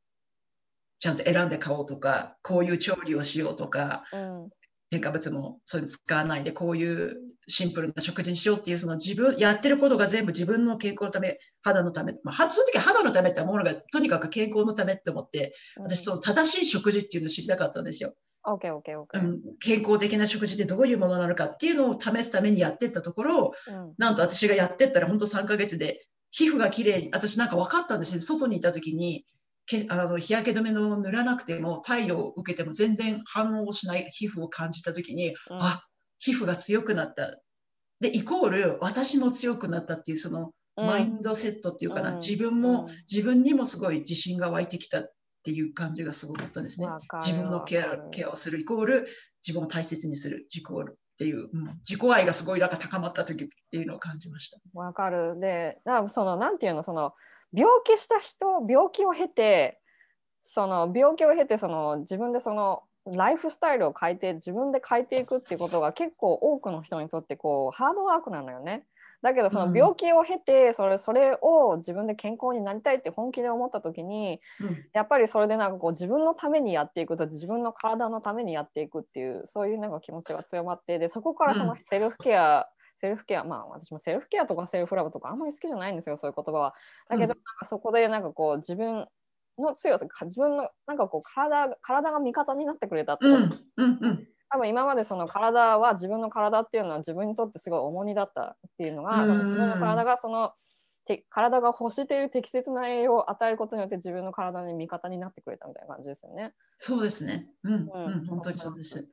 [0.98, 4.50] ちゃんと選んで買おうとかこういう調理をしようとかうん
[4.94, 7.16] 添加物もそういうの使わないでこういう
[7.48, 18.14] シンプルな食事にしようっていうその自分やってることが全部自分の健康のため肌のため、まあ、はその時は肌のためって思うのがとにかく健康のためって思って私その正しい食事っていうのを知りたかったんですよ、
[19.12, 19.18] う。
[19.20, 23.94] ん、健康的な食事ってどういうものなのかっていうのを試すためにやってったところうん。
[23.98, 29.24] なんと私がやってったら本当3ヶ月で皮膚がきれいに私なんか分かったんですね外にいた時に
[29.66, 35.62] けあの日焼け止めの塗らなくても太陽を受けても全然反応をしない皮膚を感じた時に、うん。
[35.62, 35.82] あ
[36.18, 37.38] 皮膚が強くなった。
[38.00, 40.86] でイコール私も強くなったっていうそのうん。
[40.86, 42.16] マインドセットっていうかな、うん。
[42.16, 42.86] 自分も、うん。
[43.10, 45.12] 自分にもすごい自信が湧いてきたっ
[45.44, 46.88] ていう感じがすごかったんですね。
[47.20, 48.58] 自分のケアケアをする。
[48.60, 49.06] イコール
[49.46, 50.48] 自分を大切にする。
[50.52, 51.78] 自己っていう、うん。
[51.88, 54.58] 自己愛がすごいなんか高まった時っていうのを感じました。
[54.72, 55.38] わかる。
[55.38, 57.12] で、だからそのなんていうのその
[57.54, 59.80] 病気した人病気を経て
[60.44, 68.86] その病気を経てその自分でそのライフスタイルを変えて自分で変えていくっていうことが結構多くの人にとってこうハードワークなのよね。
[69.22, 74.84] だけどその病気を経てそれそれを自分で健康になりたいって本気で思った時にうん。
[74.92, 81.78] やっぱりそれでなんかこう自分のためにやっていくと自分の体のためにやっていくっていうそういうなんか気持ちが強まってでそこからそのうん。
[81.78, 82.68] セルフケア、
[83.04, 86.74] セルフケアまあ私もセルフケアとかセルフラブとかあんまり好きじゃないんですよそういう言葉は。
[87.10, 89.06] だけどうんなんかそこでなんかこう自分
[89.58, 93.34] の強さか自分のなんかこう体体が味方になってくれたってうん
[93.76, 100.52] うんうん多分今までその体は自分の体っていうのは自分にとってすごい重荷だったっていうのが、うん自分の体がその
[101.06, 106.54] て体が欲している適切な栄養を与えることによって自分の体に味方になってくれたみたいな感じですよね。
[106.78, 107.46] そうですね。
[107.62, 109.06] うん、ううんん、本当にそうです。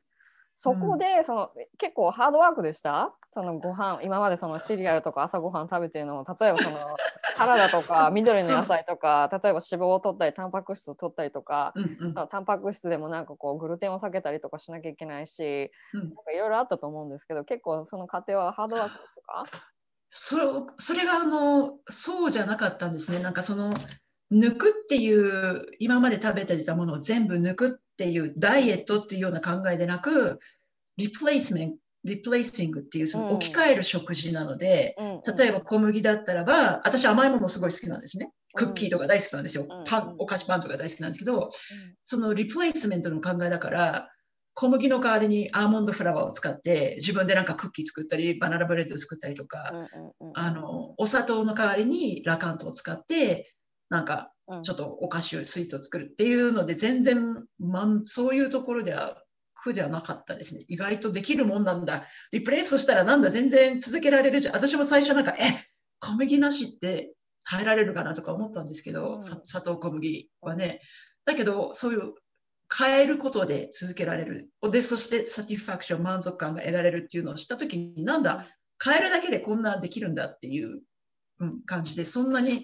[0.61, 3.15] そこでその、結構ハードワークでした？
[3.33, 6.77] そのご飯今までそのシリアルとか朝ごはん食べてるのも例えばその
[7.35, 16.01] サラダとか緑の野菜とか例えば脂肪を取ったりタンパク質を取ったりとかうん、うん、タンパク質でもなんかこうグルテンを避けたりとかしなきゃいけないし、うん。
[16.01, 19.45] なんかいろいろあったと思うんですけど結構その過程はハードワークですか
[20.11, 20.43] それ
[20.77, 23.19] それがあのそうじゃなかったんですね。
[23.19, 23.71] なんかその
[24.31, 30.39] 抜くっていう今まで食べていたものを全部抜くっていうダイエットっていうような考えでなく
[30.97, 33.35] replacement replacing っていうそのうん。
[33.35, 38.31] 置き換える食事なので、うん例えば小麦だったらば私甘いものすごい好きなんですね。
[38.55, 39.67] クッキーとか大好きなんですよ。
[39.69, 39.85] うん。
[39.85, 41.49] パンお菓子パンとか大好きなんですけど、うん。
[42.03, 44.09] その replacement の考えだから、
[44.53, 49.71] 小麦の代わりに almond flour を使って、自分でなんかクッキー作ったり、 banana bread を作ったりとか、
[50.33, 53.53] あの、お砂糖の代わりにラカントを使って、
[53.91, 59.21] なんかうんちょっとお菓子をスイーツを作るっていうので、全然、まん、そういうところでは
[59.53, 60.65] 苦ではなかったですね。
[60.67, 62.07] 意外とできるもんなんだ。
[62.31, 64.55] リプレイスしたらなんだ、全然続けられるじゃん。
[64.55, 65.63] 私も最初なんか、え、
[65.99, 70.81] 小麦なしって耐えられるかなとか思ったんですけど、うんさ砂糖小麦はね。
[71.25, 72.13] だけど、そういう
[72.75, 74.49] 変えることで続けられる。
[74.71, 78.47] で、そしてサティファクション、満足感が得られるっていうのを知ったときに、なんだ、
[78.83, 80.81] 変えるだけでこんなできるんだっていう、
[81.39, 82.63] うん、感じで、そんなに、うん、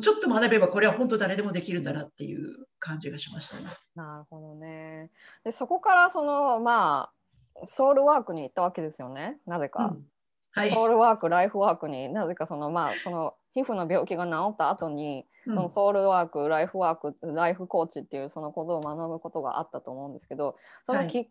[0.00, 3.64] ちょっと学べばこれは本当誰でもできるんだなっていう感じがしましたね。
[3.94, 5.10] なるほどね。
[5.44, 7.10] でそこからそのま
[7.54, 9.86] あソウルワークに行ったわけですよねなぜか。
[9.86, 10.06] うん
[10.52, 10.70] はい。
[10.70, 21.28] ソウルワークライフワークになぜかそのまあその皮膚の病気が治った後に、うんそのソウルワークライフワークライフコーチっていうそのことを学ぶことがあったと思うんですけどそのき、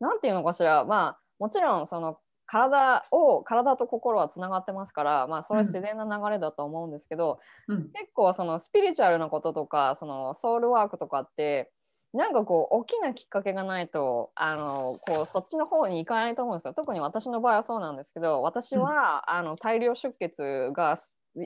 [0.00, 2.16] なんていうのかしらまあもちろんその
[2.52, 7.90] 体を体と心はつながってますから、まあ、それは自然な流れだと思うんですけど、うん。
[7.92, 11.72] 結構そのスピリチュアルなこととかそのソウルワークとかって
[12.12, 16.74] なんかこう大きなきっかけがないとあのこうそっちの方に行かないと思うんですよ。
[16.74, 20.98] 特に私の場合はそうなんですけど私は、あの大量出血が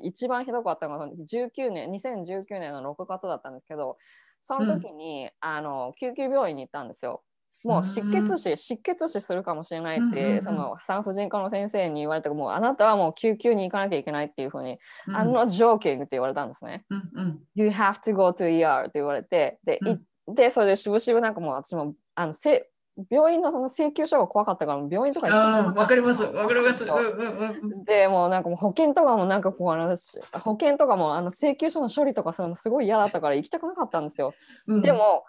[0.02, 3.96] 一番ひどかったのが19年2019年の6月だったんですけど
[4.40, 7.22] その時に、あの救急病院に行ったんですよ。
[7.66, 16.85] もう失血死、失血死するかもしれないって、その産婦人科の先生に言われたもうあなたはもう救急に行かなきゃいけないっていうふうに、うん、I'm not joking って言われたんですね。
[16.90, 22.68] うんうん You have to go to ER って言われて、で、うんでそれでしぶしぶなんかもう私もあのせ
[23.11, 26.24] 病院のその請求書が怖かったから病院とか行きたくなああ、わかります。
[26.24, 26.87] わかります。
[26.87, 34.33] そううんうんうんでもうなんかもう保険とかもなんかこうあのし保険とかもあの請求書の処理とかそのすごい嫌だったから行きたくなかったんですよ。
[34.66, 34.83] うん。
[34.83, 35.24] でも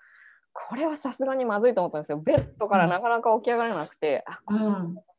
[0.69, 2.17] これはさすがにまずいと思ったんですよ。
[2.17, 4.39] ベッドからなかなか起き上がれなくて、さ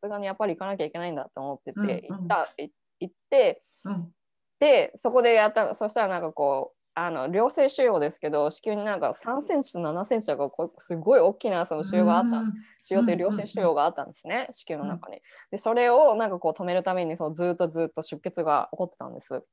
[0.03, 4.12] すがにやっぱり行かなきゃいけないんだと思ってて、うんうん行ったい行ってうん、
[4.59, 12.42] でそこでやったそしたらなんかこうあの良性腫瘍ですけど子宮になんか3センチと7センチとかこうすごい大きなその腫瘍があった、
[12.83, 15.20] 腫瘍という良性腫瘍があったんですね、子宮の中に。
[15.53, 19.44] でそれをなんかこう止めるためにそのずっとずっと出血が起こってたんです。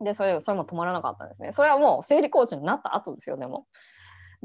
[0.00, 1.52] でそれそれも止まらなかったんですね。
[1.52, 3.66] それはもう生理コーチになった後ですよでも。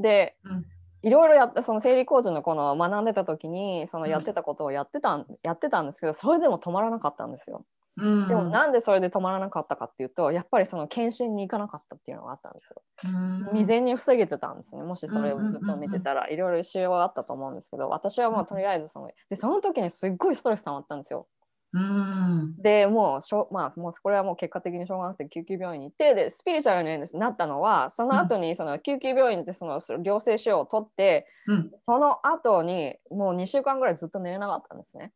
[0.00, 0.66] でうん
[1.02, 7.64] いろいろやってその生理コーチのこの学んでた時にそのやってたことをやってたん、やってたんですけどそれでも止まらなかったんですよ。
[7.96, 12.82] うん、でもなんでそれで止まらなかったかっていうとやっぱりその検診に行かなかったっていうのがあったんですよ。
[13.04, 21.26] うん未然に防げてたんですねもしそれをずっと見てたらいろいろ腫瘍はあったと思うんですけど私はもうとりあえずそのでその時にすっごいストレス溜まったんですよ。
[21.72, 35.12] うん、でもうしょ、まあ、もうこれはもう結果的にしょうがなくて救急病院に行ってでスピリチュアルになったのはその後にその救急病院でその良性腫瘍を取ってうん、その後にもう2週間ぐらいずっと寝れなかったんですね。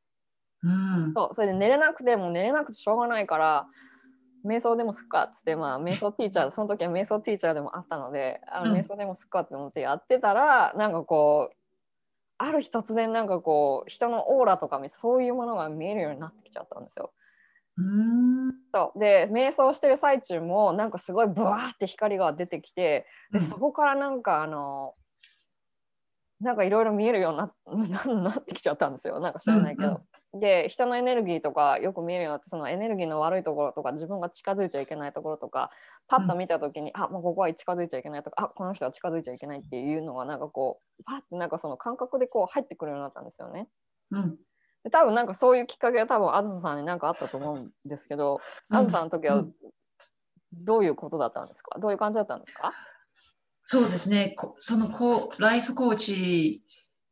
[0.63, 3.67] うん、そうそれで寝れなくてもう寝れなくてしょうがないから
[4.47, 8.79] 瞑想でもすっかっつってまあ瞑想ティーチャー その時は瞑想ティーチャーでもあったのであのうん。
[8.79, 11.57] 瞑想でもすっかって思ってやってたら、なんかこう
[12.39, 17.13] ある日突然なんかこう人のオーラとかそういうものが見えるようになってきちゃったんですよ。
[17.77, 18.99] うん、そう。
[18.99, 24.95] で瞑想してる最中もなんかすごいブワーって光が出てきてでそこからなんかあの
[26.45, 27.31] なんかいろいろ見えるよ
[27.67, 27.91] うに
[28.23, 29.19] なってきちゃったんですよ。
[29.19, 30.03] なんか知らないけど。
[30.35, 35.71] で人のエネルギーとかよく見えるようになってそのエネルギーの悪いところとか自分が近づいちゃいけないところとか
[36.09, 43.69] パッと見た時に、あもうここは近づいちゃいけないとかあこの人は近づいちゃいけないっていうのがなんかこうパッてなんかその感覚でこう入ってくるようになったんですよね。
[44.11, 44.37] うん、
[44.83, 49.55] で多分なんかそういうきっかけが多分あずささんになんかあったと思うんですけど、あずさんの時はうん。
[50.57, 51.79] どういうことだったんですか？
[51.81, 52.73] どういう感じだったんですか？
[53.65, 54.35] そうですね。
[54.37, 56.63] こそのこうライフコーチ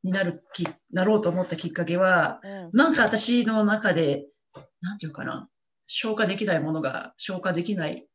[0.03, 2.71] になるきなろうと思ったきっかけは、うん。
[2.73, 4.27] なんか私の中で、
[4.81, 5.49] なんていうかな、
[5.87, 8.07] 消化できないものが消化できない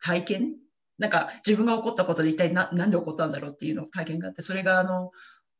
[0.00, 0.54] 体験？
[0.98, 5.10] なんか自分が起こったことで一体ななんで起こったんだろうっていうの体験があって、それがあの、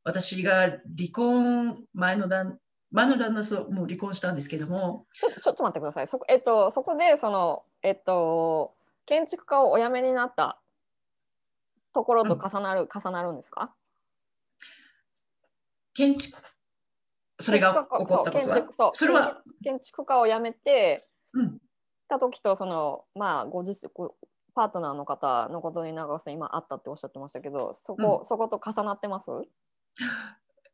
[0.05, 0.81] 私が離
[1.13, 2.59] 婚前の旦
[2.93, 6.07] 前の旦那ともう離婚したんですけども、ちょちょっと待ってください。
[6.07, 10.61] そこ,、えっと、そこでその、えっと、建築家をお辞めになった
[11.95, 13.73] ところと重なる、重なるんですか？
[15.95, 16.39] 建築、
[17.39, 21.59] それが起こったことそう建築それは、建築家を辞めてうん、
[22.09, 24.17] た時とそのまあご自身ご
[24.55, 29.31] パートナーの方のことに長瀬さん今あったっておっしゃってましたけどそこ、そこと重なってます？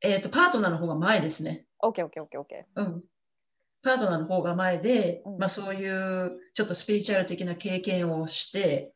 [0.02, 1.66] えっ、と、パートナーの方が前ですね。
[1.82, 2.64] ?OKOKOKOK。
[2.76, 3.04] うん。
[3.82, 5.38] パートナーの方が前で、うん。
[5.38, 8.92] まあそういうちょっとスピリチュアル的な経験をして、うん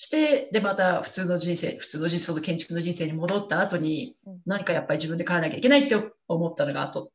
[0.00, 5.96] して、で、また普通の人生、普通の人生、その建築の人生に戻った後に、うん何かやっぱり自分で変えなきゃいけないって
[6.28, 7.08] 思ったのが後っ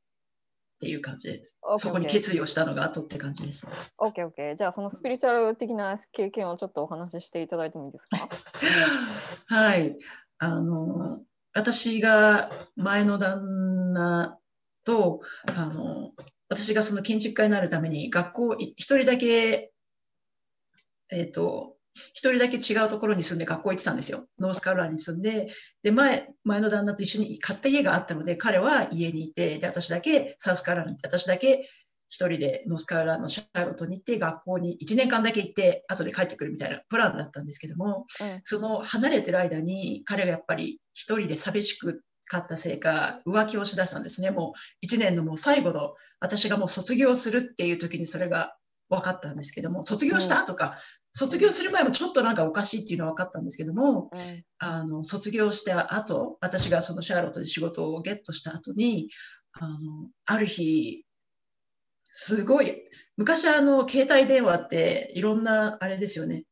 [0.81, 1.57] ていう感じです。
[1.77, 3.67] そこに決意をしたのが後って感じです。
[3.97, 4.55] OKOK。
[4.57, 8.29] じゃあそのスピリチュアル的な経験をちょっとお話ししていただいてもいいですか？
[9.55, 9.97] はい。
[10.39, 11.21] あの、
[11.53, 14.37] 私が前の旦那
[14.83, 15.21] と、
[15.55, 16.11] あの、
[16.49, 19.71] 私がその建築家になるために学校、い一人だけ、
[21.09, 24.25] えっ、と、一人だけ違うところに住んで学校行ってたんですよ。
[24.39, 25.51] ノースカロライナに住んで、
[25.83, 31.69] で、前、前の旦那と一緒に買った家があったので、彼は家にいて、で、私だけサウスカロライナに行って、私だけ
[32.09, 42.03] 一人でノースカロライナのシャーロットに行って、学校に1年間だけ行って、後で帰ってくるみたいなプランだったんですけども、うんその離れてる間に彼がやっぱり一人で寂しく
[42.33, 44.31] かったせいか浮気をしだしたんですね。
[44.31, 48.55] もう1年のもう最後の私がもう卒業するっていう時にそれが
[48.89, 50.45] 分かったんですけども卒業した？
[50.45, 50.77] とか、
[51.11, 54.43] 卒業する前もちょっとなんかおかしいっていうのは分かったんですけどもうん。
[54.59, 59.09] あの卒業した後私がそのシャーロットで仕事をゲットした後に
[59.51, 59.75] あの
[60.25, 61.05] ある日
[62.09, 62.81] すごい
[63.17, 66.45] 昔あの携帯電話っていろんなあれですよね。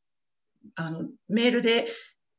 [0.75, 1.87] あのメールで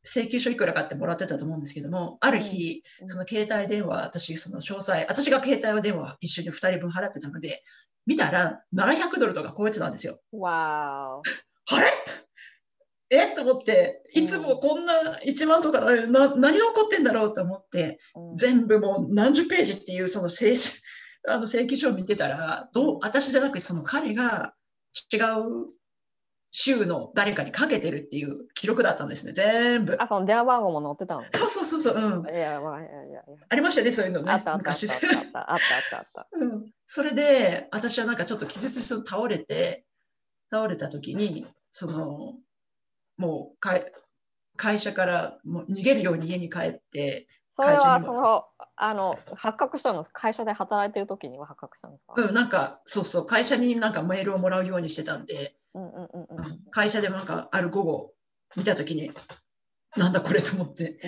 [0.04, 3.08] 請求書いくらかってもらってたと思うんですけどもある日、うん。
[3.08, 7.62] その携帯電話私その詳細私が携帯電話一緒に2人分払ってたので
[8.06, 10.18] 見たら700ドルとか超えてたんですよ。
[10.32, 11.86] わあれ？
[13.10, 13.26] え？
[13.34, 18.36] と思っていつもこんな1万とかなな何が起こってんだろうと思ってーうん。
[18.36, 20.54] 全部もう何十ページっていうその請
[21.28, 24.54] あの請求書を見てたらどう私じゃなくてその彼が
[25.12, 25.20] 違う
[26.54, 29.96] 州の誰かにかけてるっていう記録だったんですね、全部。
[29.98, 31.24] あ、その電話番号も載ってたの？
[31.32, 32.28] そうそうそうそう、うん。
[32.28, 33.22] いや、まあ、いやいやいや。
[33.48, 34.30] ありましたね、そういうのね。
[34.30, 34.96] あったあったあっ昔た
[35.50, 35.58] あっ
[35.90, 36.28] たあった。
[36.38, 39.86] うんそれで、私はなんかちょっと気絶して倒れて、
[40.50, 42.34] 倒れた時に、その、
[43.16, 43.90] もう会
[44.58, 48.46] 会社からもう逃げるように家に帰って、それはその
[48.76, 50.10] あの発覚したんです。
[50.12, 56.38] 会社で働いてる時には発覚したんですか、うん、なんか、そうそう、会社になんかメールをもらうようにしてたんで、うんうんうんうん。
[56.38, 56.58] うん。
[56.70, 58.14] 会社でもなんかある午後
[58.56, 59.10] 見た時に、
[59.96, 60.98] なんだこれと思って、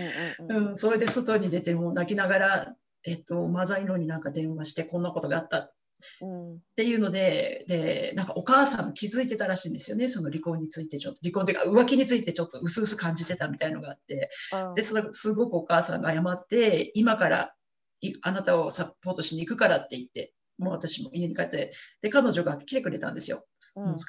[0.41, 0.69] うんうんうん。
[0.69, 2.75] うん、それで外に出てもう泣きながら、
[3.05, 5.59] えっと、マザイロになんか電話して、こんなことがあった。
[5.61, 5.75] っ
[6.21, 6.61] うん。
[6.77, 14.75] ていうので、で、なんかお母さんも気づいてたらしいんですよね、その離婚についてちょっと、離婚というか浮気についてちょっと薄々感じてたみたいのがあって、うん。
[14.75, 17.55] で、それすごくお母さんが謝って、今から
[18.01, 24.07] いあなたをサポートしに行くからって言って、もう私も家に帰って、で、彼女が来てくれたんですよ、うん。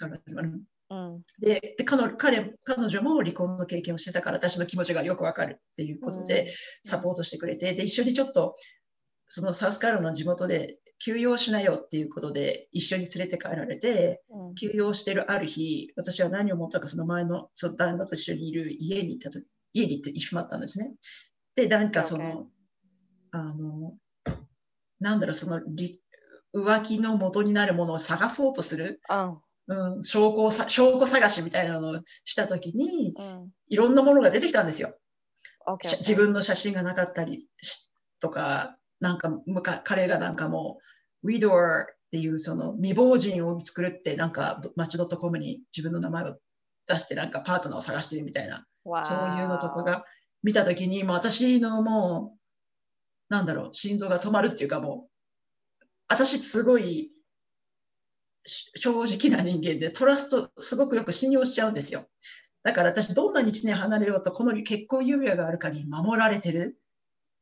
[0.89, 1.21] うん。
[1.39, 8.55] でで彼女彼彼女も離婚の経験をしてたから私の気持ちがよくわかるっていうことでサポートしてくれて、で一緒にちょっと
[9.27, 19.39] そのサウスカロの地元で休養しなよっていうことで一緒に連れて帰られてうん休養してるある日私は何を思ったかその前のその旦那と一緒にいる家に行ったと
[19.73, 20.93] 家に行ってしまったんですね。
[21.55, 22.47] で何かそ.の
[23.31, 23.93] あの
[24.99, 25.99] なんだろうその離
[26.55, 29.37] 浮気の元になるものを探そうとするうん
[29.67, 34.95] うん、証拠をさ証拠探しみたいなのをしたときに、うんいろんなものが出てきたんですよ。
[35.81, 39.31] 自分の写真がなかったりしとか、なんか
[39.83, 40.79] 彼がなんかも
[41.23, 46.37] う、ウィドーっていうその未亡人を作るって、なんかマッチドットコムに自分の名前を
[46.87, 48.65] 出して、なんかパートナーを探してるみたいな、
[49.01, 50.05] そういうのとかが
[50.43, 52.37] 見たときに、もう私のも
[53.29, 55.07] う、なんだろう、心臓が止まるっていうかも
[55.81, 57.11] う、私すごい
[58.45, 62.05] し正直な人間でトラストすごくよく信用しちゃうんですよ。
[62.63, 66.77] だから私どんなに1年離れようとこの結婚指輪がある限り守られてる、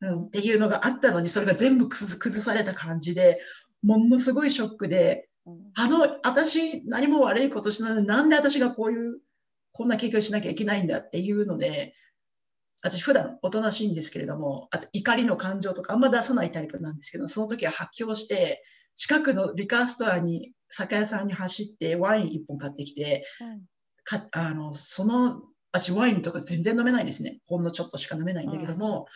[0.04, 3.39] うん、っていうのがあったのにそれが全部崩崩された感じで
[3.82, 5.72] ものすごいショックでうん。
[5.76, 9.20] あの私何も悪いことしないのになんで私がこういう
[9.72, 11.95] こんな経験をしなきゃいけないんだっていうので
[12.84, 18.64] 私普段おとなしいんですけれどもあと怒りの感情とかあんま出さないタイプなんですけどその時は発狂して
[18.95, 23.26] 近くのリカーストアに酒屋さんに走ってワイン1本買ってきて
[24.04, 25.41] かあのその
[25.74, 27.39] 私ワインとか全然飲めないんですね。
[27.47, 29.08] ほんのちょっとしか飲めないんだけども、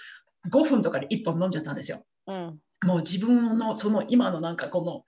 [0.52, 5.04] 5分とかで1本飲んじゃったんですようんもう自分のその今のなんかこの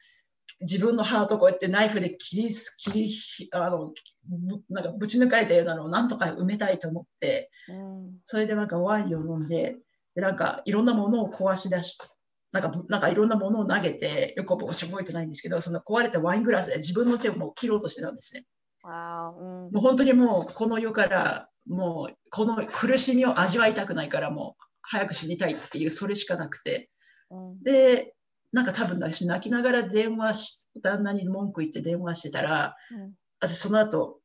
[0.62, 3.94] 自分のハートをこうやってナイフで切り切りあの
[4.26, 9.76] ぶなんかぶち抜かれたようなのをなんとか埋めたいと思ってうんそれでなんかワインを飲んで
[10.16, 12.06] でなんかいろんなものを壊し出して
[12.52, 18.46] なんかぶなんかいろんなものを投げてよく覚えてないんですけどその壊れたワイングラスで自分の手をもう切ろうとしてたんですね。
[18.84, 26.90] うんもう本当にもうこの世からもうこの苦しみを味わいたくないからもう早く死にたいっていうそれしかなくて。
[27.30, 27.64] うん。
[27.64, 28.14] で
[28.52, 33.14] なんか多分泣きながら電話し旦那に文句言って電話してたらうん。
[33.40, 34.20] 私その後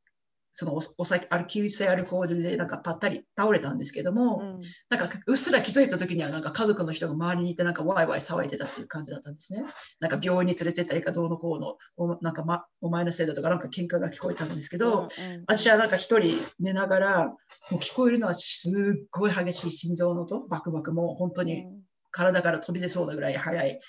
[0.57, 4.61] そのおお酒アルキュー性アルコールでなんかぱったり倒れたんですけども、うん。
[4.89, 9.65] なんかうっすら気づいた時にはなんか家族の人が周りにいてなんかワイワイ騒いでたっていう感じだったんですね。
[9.99, 15.09] なんか病院に連れてったりかどうのこうのおなんか、ま、お前のせいだとかなんか喧嘩が聞こえたんですけど、うん
[15.47, 17.37] 私はなんか一人寝ながらも
[17.73, 18.71] う聞こえるのはす
[19.03, 21.67] っごい激しい心臓の音バクバクもう本当に
[22.13, 23.81] 体から飛び出そうなぐらい速い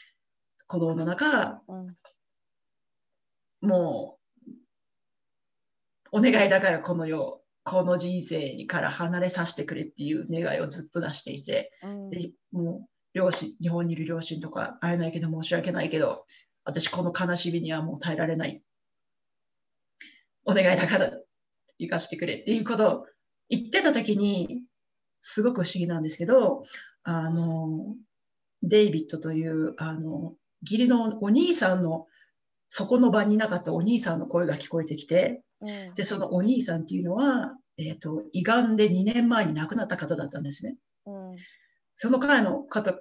[0.67, 1.95] 鼓動の中うん。
[3.61, 4.24] もう
[6.11, 12.09] お願いだからこの世この人生から離れさせてくれっていう願いをずっと出していてうん。
[12.09, 16.25] でもう両親日本にいる両親とか会えないけど申し訳ないけど
[16.63, 18.61] 私この悲しみにはもう耐えられない。
[20.45, 21.11] お願いだから
[21.79, 23.05] 行かせてくれっていうことを
[23.49, 24.61] 言ってた時に
[25.21, 26.61] すごく不思議なんですけど
[27.03, 27.95] あの
[28.61, 32.07] デイビッドというあの義理のお兄さんの
[32.69, 35.54] そこの場にいなかったお兄さんの声が聞こえてきてうん
[35.95, 40.75] でそのお兄さんっていうのは、えー、と胃がんで2年前に亡くなった方だったんですね。
[41.05, 41.35] うん
[41.95, 42.93] その彼の方、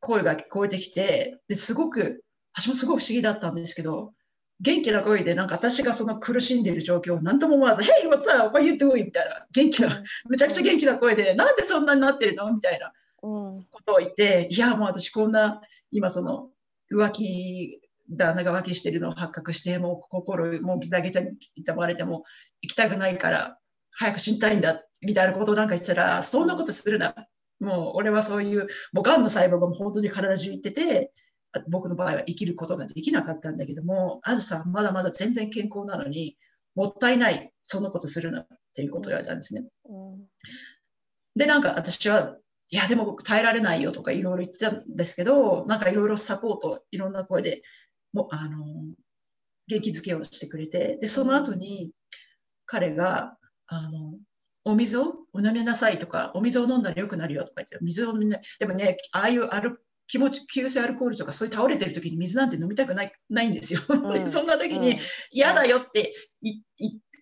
[0.00, 2.24] 声が聞こえてきて、ですごく、
[2.54, 4.12] 私もすごい不思議だったんですけど、
[4.60, 8.52] 元気な声で、なんか私がその苦しんでいる状況を何とも思わず、Hey, what's up?
[8.52, 9.06] What are you doing?
[9.06, 12.52] みたいな、元気な、めちゃくちゃ元気な声で、なんでそんなになってるの？
[12.52, 12.92] みたいな
[13.22, 16.50] うんことを言って、いや、もう私こんな、今その
[16.92, 17.80] 浮気、
[18.16, 21.30] 旦那が浮気してるのを発覚して、もう心、もうギザギザに
[21.66, 22.24] 刻まれても
[22.60, 23.58] 行きたくないから、
[23.92, 27.14] 早く死にたいんだ、みたいなことなんか言ったら、そんなことするな。
[27.60, 31.12] もう俺はそういう、もう癌の細胞が本当に体中いってて、
[31.68, 36.36] 僕の場合は生きることができなかったんだけども、あずさんまだまだ全然健康なのに、
[36.74, 39.64] もったいない、そのことするなっていうことを言われたんですね。
[39.88, 40.26] うん
[41.34, 42.36] で、なんか私は、
[42.68, 47.62] いや、でも僕耐えられないよとかいろいろ言ってたんですけど、なんかいろいろサポート、いろんな声で
[48.12, 48.64] もう、あの、
[49.68, 51.92] 元気づけをしてくれて、で、その後に
[52.66, 53.36] 彼が、
[53.66, 54.14] あの、
[54.64, 63.80] お水をお飲みなさいとか、お水を飲んだら良くなるよとか言って、水をみんな、でもね、ああいうアル気持ち、急性アルコールとか、そういう倒れてる時に水なんて飲みたくないないんですよ。
[63.88, 64.98] うんで そんな時に、
[65.30, 66.12] 嫌だよって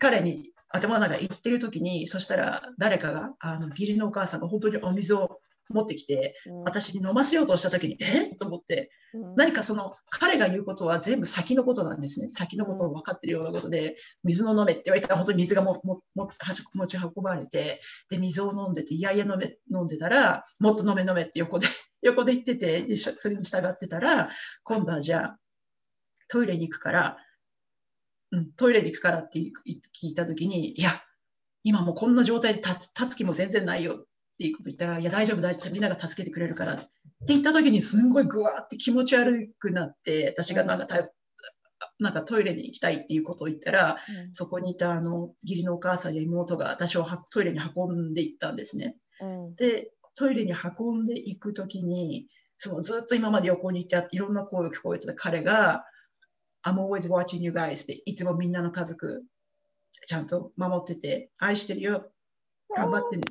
[0.00, 5.40] 彼に頭の中で言ってる時に、そしたら誰かが、あの義理のお母さんが本当にお水を
[5.72, 6.62] 持ってきて、うん。
[6.64, 8.34] 私に飲ませようとした時に、え？
[8.36, 9.34] と思って、うん。
[9.36, 12.28] 何かその彼が言うことは全部先のことなんですね。
[12.28, 16.30] 先のことを分かってるようなことで、水の飲めって言われたら本当に水がももも
[16.74, 21.66] 持ち運ばれて、で、水を飲んでて、いやいや飲め飲んでたら、もっと飲め飲めって横で、
[22.02, 24.30] 横で言ってて、でそれに従ってたら、
[24.64, 25.38] 今度はじゃあ、
[26.28, 27.16] トイレに行くから、
[28.32, 29.52] うん、トイレに行くからって聞
[30.02, 31.02] いたときに、いや、
[31.64, 34.06] 今もうこんな状態で立つ立つ気も全然ないよ
[34.40, 36.88] っていうこと言ったら、いや、大丈夫、大丈夫、みんなが助けてくれるからって
[37.26, 41.10] 言ったときに、すんごいぐわーって気持ち悪くなって、私がなんかた
[41.98, 43.98] なんかトイレに行きたいっていうことを言ったら、
[44.32, 48.96] そこにいたあの義理のお母さんや妹が私をはトイレに運んでいったんですね。
[49.20, 52.26] うんで、トイレに運んでいくときに、
[52.56, 55.84] そのずっと今まで横にいていろんな声を聞こえてた彼が、
[56.62, 59.22] I'm always watching you guys っていつもみんなの家族
[60.06, 62.10] ちゃんと守ってて、愛してるよ、
[62.74, 63.22] 頑張ってね。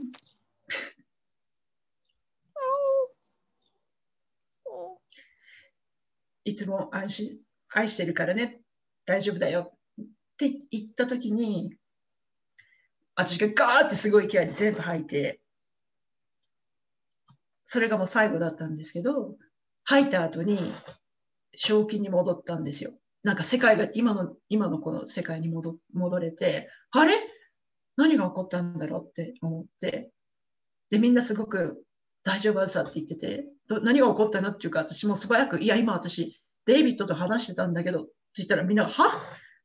[6.49, 8.59] いつも愛し愛してるからね、
[9.05, 9.71] 大丈夫だよ
[10.01, 11.75] って言ったときに、
[13.15, 15.39] 私がガーってすごい勢いで全部吐いて、
[17.65, 19.35] それがもう最後だったんですけど、
[19.83, 20.59] 吐いた後に
[21.55, 22.93] 正気に戻ったんですよ。
[23.23, 27.13] なんか世界が今の今のこの世界に戻戻れて、あれ？
[27.95, 29.07] 何が起こったんだろう？
[29.07, 30.09] って思って、
[30.89, 31.83] で、みんなすごく
[32.23, 39.11] 大丈夫さって言ってて、ど何が起こったのっていうか、私も素早く、いや、今私、デイビッドと話してたんだけどって言ったらみんなが、は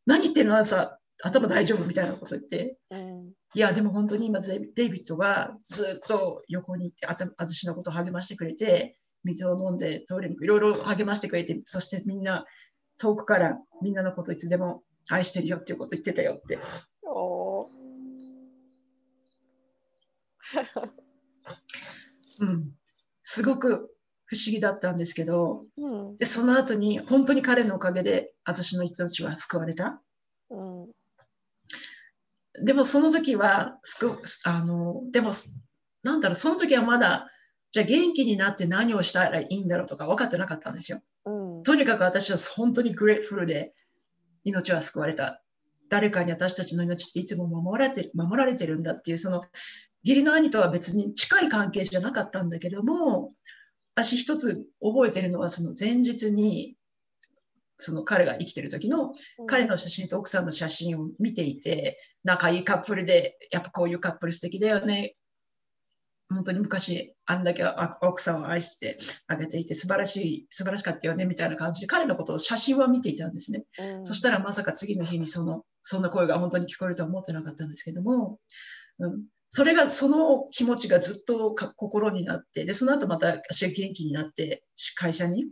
[0.07, 3.33] 何言ってんのさ、頭大丈夫みたいなこと言って、うん。
[3.55, 12.45] いや、でも本当に今、デイビッドがずっと横にいて、あた私のことを励ましてくれて、水を飲んで、トイレにいろいろ励ましてくれて、そしてみんな、
[12.99, 16.59] 遠くからみんなのこといつでも愛してるよっていうこと言ってたよって。
[22.41, 22.71] うん。
[23.23, 23.95] すごく
[24.27, 30.03] 不思議だったんですけど、うんで、その後に本当に彼のおかげで私の命は救われた。
[30.51, 30.87] うん
[32.63, 35.33] でもその時はすごあのでも
[36.05, 37.29] なんだろうその時はまだ
[37.73, 41.01] じゃあ元気になって何をしたらいいんだろうとか分かってなかったんですよ。
[41.25, 43.75] うんとにかく私は本当に grateful で
[44.45, 45.43] 命は救われた。
[45.91, 49.43] 誰かに私たちの命っていつも守られて守られてるんだっていうその
[50.05, 53.31] 義理の兄とは別に近い関係じゃなかったんだけども
[53.95, 56.77] 私一つ覚えてるのはその前日に
[57.79, 59.13] その彼が生きてる時の
[59.47, 65.15] 彼の写真と奥さんの写真を見ていて、仲いいカップルで、やっぱこういうカップル素敵だよね。
[66.31, 68.97] 本当に昔、あんだけあ奥さんを愛して
[69.27, 73.65] あげていて、素晴らしい、素晴らしかったよね、みたいな感じで、彼のことを写真は見ていたんですね。
[73.79, 78.39] うんそしたらまさか次の日にその、そんな声が本当に聞こえるとは思ってなかったんですけども、
[78.99, 84.65] うん、それが、その気持ちがずっとか心になって、で、その後また私は元気になって、
[84.97, 85.47] 会社に、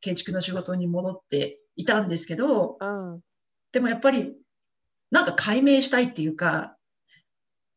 [0.00, 3.20] 建築の仕事に戻っていたんですけど、うん。
[3.72, 4.34] でもやっぱり、
[5.10, 6.76] なんか解明したいっていうか、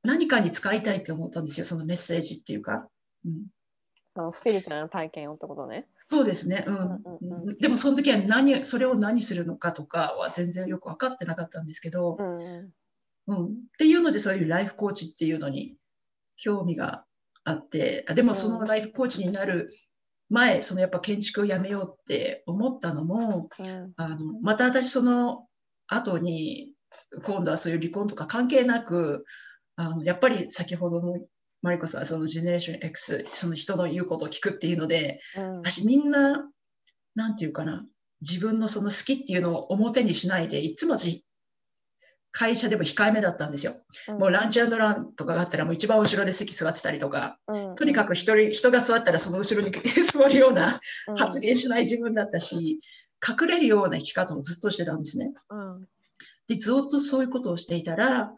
[0.04, 2.88] 何かに使いたいって思ったんですよ、そのメッセージっていうか。
[3.26, 3.48] うん、
[4.16, 5.88] そのスピリチュアルな体験をってことね。
[6.04, 6.76] そうですね、うん。
[6.76, 6.82] うん
[7.22, 7.58] うんうん。
[7.58, 12.72] でもその時は何、それを何するのかとかは全然よく分かってなかったんですけど、うん
[13.30, 13.38] うん。
[13.38, 15.76] うん、っていうのでそういうライフコーチっていうのに
[16.38, 17.06] 興味が
[17.44, 19.70] あって、あでもそのライフコーチになる
[20.30, 23.94] 前、そのやっぱ建築をやめようって思ったのも、うん。
[23.98, 25.48] あのまた私その
[25.88, 26.72] 後に
[27.24, 29.26] 今度はそういう離婚とか関係なく
[29.76, 31.20] あのやっぱり先ほどの
[31.62, 35.58] マリコさんそのジェネレーション X その人の言うことを聞くっていうのでうん。
[35.58, 36.48] 私みんな
[37.16, 37.86] なんていうかな
[38.22, 41.26] 自分のその好きっていうのを表にしないでいつも私
[42.32, 43.74] 会社でも控えめだったんですよ。
[44.08, 47.40] もうランチランとかがあったらもう一番後ろで席座ってたりとか。
[47.48, 47.76] うん。
[47.76, 49.72] とにかく一人人が座ったらその後ろに
[50.04, 51.16] 座るようなうん。
[51.16, 52.82] 発言しない自分だったし、
[53.28, 55.34] 隠れるような生き方をずっとしてたんですね。
[55.50, 55.88] うん。
[56.48, 58.32] で、ずっとそういうことをしていたら、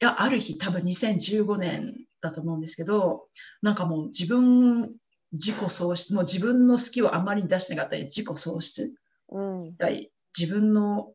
[0.00, 3.28] いや、ある日、多分2015年だと思うんですけど、
[3.62, 4.98] なんかもう自分、
[5.32, 8.94] 自己喪失、もう自分の好きをあまり出してなかったり、自己喪失
[9.30, 9.76] うん。
[10.36, 11.13] 自分の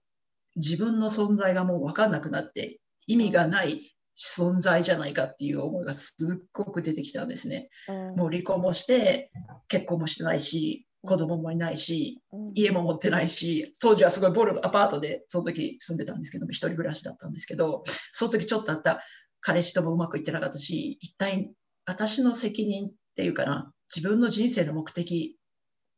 [0.60, 7.70] 自分の存在がもう分かんなくなって意味がない存在じゃないかっていう思いがすっごく出てきたんですね。
[7.88, 9.32] うんもう離婚もして
[9.68, 19.02] 結婚もしてないし子供もいないしうん家も持ってないし当時はすごいボロのアパートでその時住んでたんですけども一人暮らしだったんですけどその時ちょっとあった
[19.40, 21.52] 彼氏ともうまくいってなかったし一体
[21.86, 25.38] 私の責任っていうかな自分の人生の目的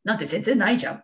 [0.03, 1.03] なんて全然ないじゃん。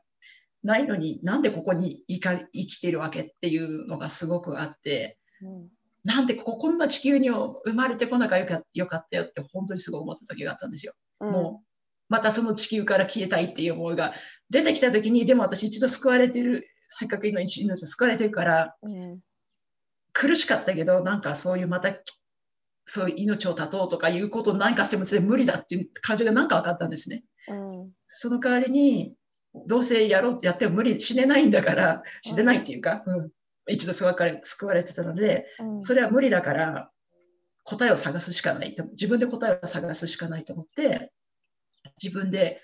[0.67, 5.67] ないのになんでここに生きてるわけっていうのがすごくあってうん
[6.03, 10.93] なんでこここんな地球に生まれてこなきゃよかよかったよって本当にすごい思った時があったんですよ。
[11.19, 11.65] もう
[12.07, 14.13] またその地球から消えたいっていう思いが
[14.49, 19.19] 出てきた時にでも私一度救われてるせっかくの命も救われてるからうん
[20.13, 21.93] 苦しかったけどなんかそういうまた
[22.85, 27.23] そういう命を絶とうとかいうことを何かしても全然無理だっていう感じがなんか分かったんですね。
[27.49, 29.13] うんその代わりに
[29.65, 33.29] どうせやろうやっても無理死ねないんだから死ねないっていうか、うん。
[33.69, 35.83] 一度救われ救われてたのでうん。
[35.83, 36.91] それは無理だから
[37.63, 41.11] 答えを探すしかないと自分で答えを探すしかないと思って
[42.01, 42.61] 自分で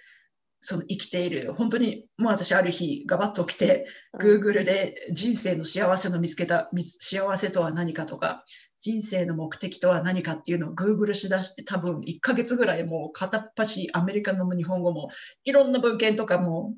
[0.65, 3.85] その生きている本当にもう私ある日ガバッと起きて
[4.19, 8.43] Google で人生の幸せの見つけたみ幸せとは何かとか
[8.79, 15.09] 人生の目的とは何かっていうのを Google しだして多分1ヶ月ぐらいもう片っ端アメリカのも日本語も
[15.43, 16.73] いろんな文献とかも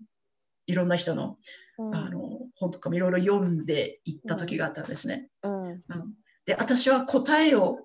[0.67, 1.37] いろんな人の
[1.77, 1.95] うん。
[1.95, 5.27] あの本とかもいろいろ読んでいった時があったんですね。
[5.43, 5.63] うん。
[5.65, 5.81] うん。
[6.45, 7.79] で私は答えを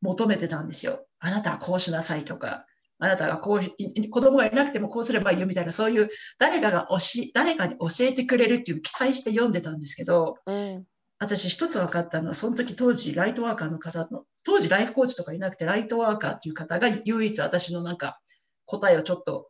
[0.00, 1.06] 求めてたんですよ。
[1.18, 2.66] あなたはこうしなさいとか、
[3.02, 10.84] あなたがこう子供がいなくてもこうすればいいよみたいな、そういう誰かが教え誰かに教えてくれるっていう期待して読んでたんですけど、うん。
[11.18, 18.20] 私一つ分かったのは、その時当時ライトワーカーの方の、当時ライフコーチとかいなくて、ライトワーカーっていう方が唯一私のなんか
[18.66, 19.48] 答えをちょっと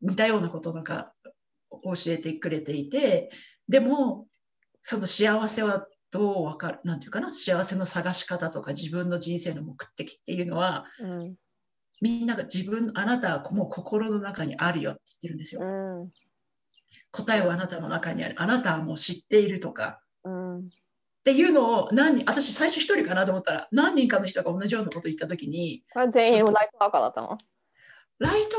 [0.00, 1.12] 似たようなことをなんか
[1.70, 3.28] 教えてくれていて、
[3.68, 4.26] でも、
[4.80, 11.34] その幸せはどう分かる、なんていうかな、幸せの探し方とか自分の人生の目的っていうのは、うん
[12.00, 15.60] みんなが自分、あなたはもう心の中にあるよって言ってるんですよ。
[15.62, 16.10] うん
[17.10, 18.34] 答えはあなたの中にある。
[18.38, 20.70] あなたはもう知っているとか、うんっ
[21.24, 27.36] ていうのを何人私最初一人かなと思ったら何人かの人が同じようなことを言った時にこれ全員ライトワーカーだったの？
[28.18, 28.56] ライト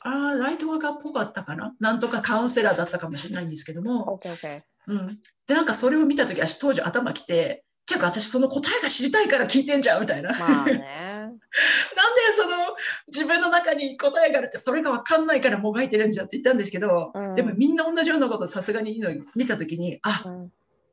[0.00, 1.74] あーライトワーカーっぽかったかな？
[1.80, 4.62] なんとかカウンセラーだったかもしれないんですけども、?OK, OK。
[4.86, 5.08] うん、
[5.48, 10.72] でなんかそれを見た時私当時頭きてっていうか私その答えが知りたいから聞いてんじゃんみたいな、まあね。
[11.12, 11.40] なんで
[12.34, 12.56] その
[13.08, 17.34] 自分の中に答えがあるってそれが分かんないからもがいてるんじゃんって言ったんですけど、うん。
[17.34, 19.02] でもみんな同じようなことをさすがに
[19.36, 20.52] 見た時にあうん。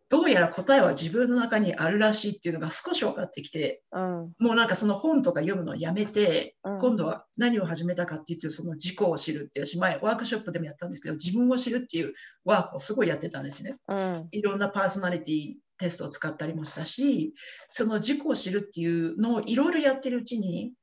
[0.10, 4.02] どうやら答えは自分の中にあるらしいっていうのが少し分かってきてうん。
[4.40, 6.80] もうなんかその本とか読むのをやめて、うん。
[6.80, 13.78] 今度は何を始めたかっていうとその自己を知るっていう私前ワークショップでもやったんですけど自分を知るっていうワークをすごいやってたんですね。
[13.88, 14.28] うん。
[14.32, 17.34] いろんなパーソナリティテストを使ったりもしたし
[17.72, 20.74] その自己を知るっていうのをいろいろやってるうちに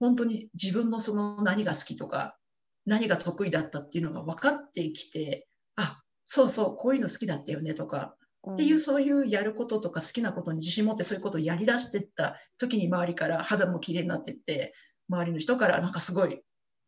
[0.00, 2.36] 本当に自分のその何が好きとか
[2.86, 5.46] 何が得意だったっていうのが分かってきて
[5.76, 8.14] あそうそうこういうの好きだったよねとか
[8.52, 14.72] っていうそういうやることとか好きなことに自信持ってそういうことをやりだしていった時に周りから肌も綺麗になっていって
[15.10, 16.40] 周りの人からなんかすごい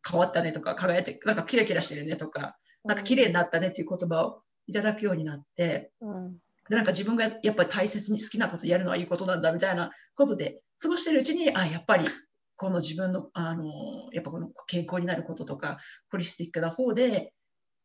[0.09, 5.91] 変わったねとか輝いてなんかキラキラしてるねとかなんか綺麗になったねっていう言葉をいただくようになって。
[6.01, 6.37] うん
[6.71, 12.05] でなんか自分がやっぱり大切に好きなことやるのはいいことなんだみたいなことで過ごしてるうちにあやっぱり
[12.55, 13.65] この自分のあの
[14.13, 17.33] やっぱこの健康になることとかホリスティックな方で、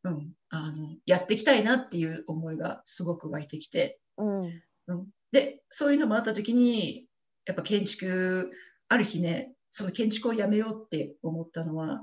[0.04, 3.98] うん、あのやっていきたいなっていう思いがすごく湧いてきて。
[4.18, 4.62] うん。
[4.86, 5.06] うん。
[5.32, 7.06] でそういうのもあった時に
[7.44, 8.52] やっぱ建築
[8.88, 12.02] ある日ねその建築をやめようって思ったのは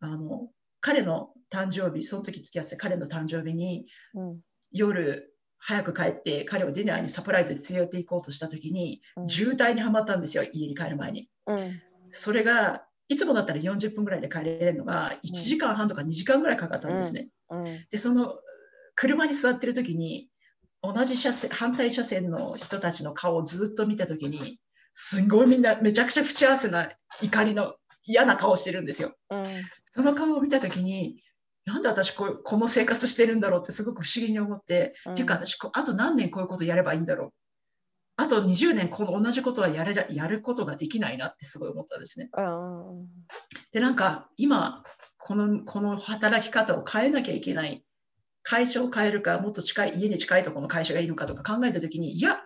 [0.00, 0.48] あの
[0.80, 4.40] 彼の誕生日その時付き合ってた彼の誕生日にうん。
[4.74, 5.31] 夜
[5.64, 11.28] 早く帰って彼をディナーにサプライズで連れて行こうとした時にうん渋滞にはまったんですよ家に帰る前に。
[11.46, 11.56] うん
[12.14, 17.28] それがいつもだったら40分ぐらいで帰れるのが1時間半とか2時間ぐらいかかったんですね。
[17.50, 18.34] うんでその
[18.94, 20.28] 車に座ってる時に
[20.82, 24.58] 同じ車線反対車線の人たちの顔をずっと見た時に
[24.92, 26.90] すごいみんなめちゃくちゃ不幸せな
[27.22, 29.14] 怒りの嫌な顔してるんですよ。
[29.30, 29.44] うん
[29.84, 31.22] その顔を見た時に
[31.64, 35.12] なんで私こうこの生活してるんだろうってすごく不思議に思って、うん。
[35.12, 37.30] っていうか私こうあと何年こういうことやればいいんだろう。
[38.16, 42.30] あと20年この同じことはやれらやることができないなってすごい思ったんですね。
[42.36, 43.06] うん。
[43.72, 44.82] でなんか今
[45.18, 47.84] このこの働き方を変えなきゃいけない。
[48.44, 52.40] 会社を変えるかもっと近い家に近いところの会社がいいのかとか考えた時にいや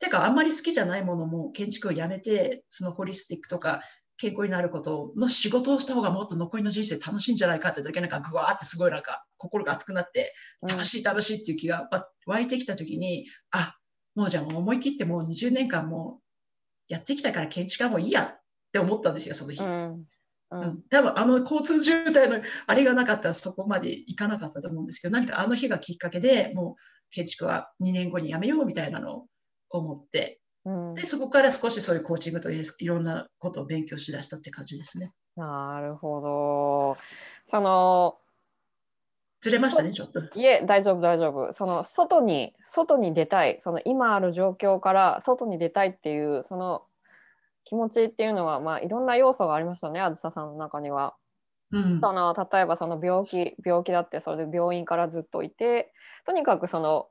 [0.00, 3.82] てかあんまり好きじゃないものも建築をやめてそのホリスティックとか
[4.18, 13.76] 健康になることの仕事をした方がもっと残りの人生楽しいんじゃないかって時なんかぐわーってすごいなんか心が熱くなって楽しい楽しいっていう気がわ湧いてきた時にあ
[14.14, 16.28] もうじゃあもう思い切ってもう20年間もう
[16.88, 18.40] やってきたから建築はもういいやっ
[18.72, 19.62] て思ったんですよ、その日。
[19.62, 19.92] うん。
[19.94, 20.06] う
[20.50, 20.60] うん。
[20.60, 26.74] ん、多分あの交通渋滞のあれがなかったらそこまでいかなかったと思うんですけど、何かあの日がきっかけでもう
[27.10, 29.26] 建築は2年後にやめようみたいなのを
[29.70, 30.47] 思って、うん
[30.94, 35.12] でそこから少しそういうコーチングといいろんなことを勉強しだしたって感じですね。
[35.36, 36.96] なるほど。
[37.44, 38.18] その
[39.40, 40.20] ずれましたね、ちょっと。
[40.20, 46.82] いえ大丈夫大丈夫その外に外に出たいその今ある状況から外に出たいっていうその
[47.64, 51.14] 気持ちっていうのはまあいろんな要素がありましたねあずささんの中には。
[51.70, 55.92] うん、その例えばその病気病気だってそれで病院からずっといて
[56.24, 57.08] とにかくその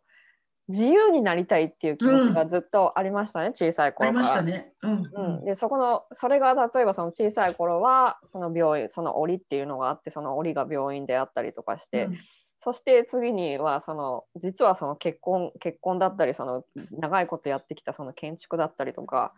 [0.68, 4.22] 自由になりたいっていう気持ちがずっとありましたね、小さいあり頃から。
[4.22, 4.74] ましたね。
[4.82, 12.18] うん、うん、でそこのそれが例えばその小さい頃はその病院その檻っていうのがあってその檻が病院であったりとかして、うん
[12.60, 19.34] そして次にはその実はその結婚結婚だったりその長いことやってきたその建築だったりとか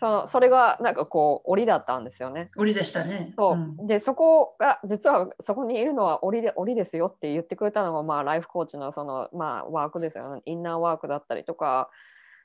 [0.00, 2.50] そのそれがなんかこう檻だったんですよね。
[2.56, 3.32] 檻でしたね。
[3.36, 3.54] そう。
[3.54, 3.86] うん。
[3.86, 10.42] でそこが実はそこにいるのは檻で檻ですよって言ってくれたのが、まあ、ライフコーチのその、まあ、ワークですよね。
[10.44, 11.90] インナーワークだったりとか。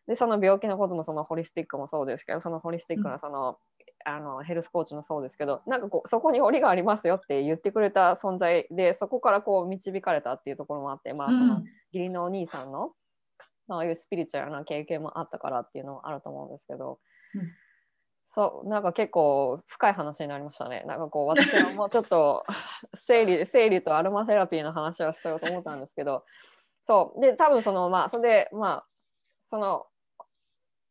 [0.05, 3.57] でその病気のこともそのホリスティックもそうですけどそのホリスティックなその,、
[4.03, 12.91] あのヘルスコーチもそうですけどなんかこうそこに檻がありますよって言ってくれた存在でそこからこう導かれたっていうところもあって、まあ、そのうん義理のお兄さんの
[13.69, 16.97] そういうスピリチュアルな経験もあったからっていうのもあると思うんですけど、うん
[18.25, 20.83] そうなんか結構深い話になりましたね。
[20.87, 22.43] なんかこう私はもうちょっと
[22.95, 26.25] 生理生理とアロマセラピーの話をしようと思ったんですけど
[26.81, 27.21] そう。
[27.21, 28.87] で多分そのまあそれでまあ
[29.41, 29.85] その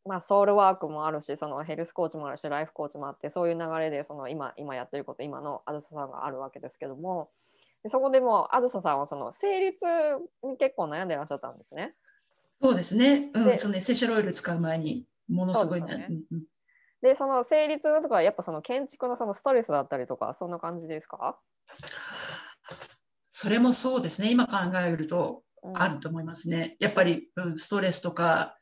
[0.05, 7.30] まあソウルワークもあるしそのヘルスコーチもあるしライフコーチもあってそういう流れでその今今やってること今のあずささんがあるわけですけども
[7.82, 9.86] でそこでもあずささんはその生理痛
[10.45, 11.95] に結構悩んでらっしゃったんですね。
[12.61, 13.30] そうですね。
[13.34, 16.09] うでん、そのエッセンシャルオイル使う前にものすごいね。
[17.01, 21.41] でその生理痛とかやっぱその建築のそのストレスだったりとかそんな感じですか、
[23.30, 24.30] それもそうですね。
[24.30, 26.76] 今考えるとうんあると思いますね。
[26.80, 28.59] やっぱり、うん、ストレスとか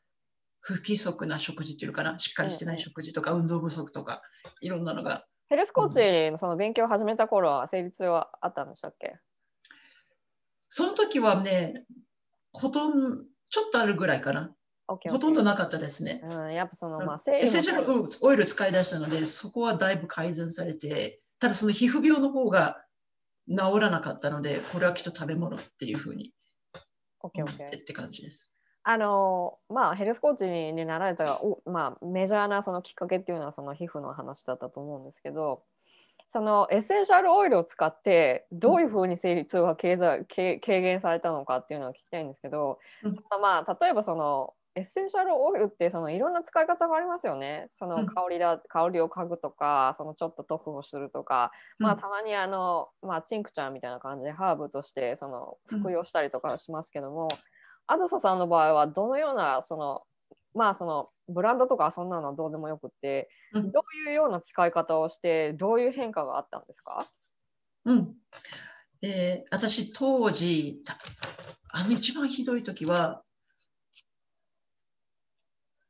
[0.59, 4.21] 不規則な食事っていうのかな、しっかりしてない食事とか、運動不足とか、
[4.61, 5.25] いろんなのが。
[5.49, 9.15] ヘルスコーチのその勉強を始めた頃は生理痛はあったんでしたっけ？
[10.69, 11.85] その時はね、
[12.53, 14.55] ほとんど、ちょっとあるぐらいかな。
[14.87, 16.21] ほとんどなかったですね。
[16.23, 22.83] うん、やっぱその、うんまあ、エッセンシャルオイル使い出したので、そこはだいぶ改善されて、ただその皮膚病の方が
[23.49, 26.33] 治らなかったので、これはきっと食べ物っていうふうに
[27.21, 28.51] 思ってって感じです。
[28.83, 35.63] あのまあヘルスコーチになられたお、まあ、メジャーなそのきっかけっていうのはその皮膚の話だったと思うんですけど
[36.33, 47.67] そのエッセンシャルオイルを使ってどういうふうに生理痛が軽減軽軽減されたのかっていうのを聞きたいんですけど、うんまあ例えばそのエッセンシャルオイルってそのいろんな使い方がありますよね。
[47.71, 48.05] そのうん。
[48.05, 51.51] 香りだ、香りを嗅ぐとか、そのちょっと塗布をするとか、
[51.81, 57.27] まあうんたまにあの、まあチンクチャーみたいな感じでハーブとしてその服用したりとかしますけども、
[57.87, 60.03] あずささんの場合はどのようなその
[60.53, 63.71] まあそのブランドとかそんなのはどうでもよくって、うん。
[63.73, 67.05] どういうような使い方をしてどういう変化があったんですか？
[67.85, 68.15] うん。
[69.01, 70.97] えー私、当時、た
[71.71, 73.23] あの一番ひどい時は、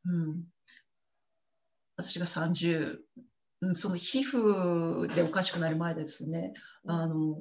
[0.06, 0.44] うん、
[1.98, 2.98] 私が30、
[3.62, 6.54] うん、その皮膚でおかしくなる前ですね、
[6.88, 7.40] あの、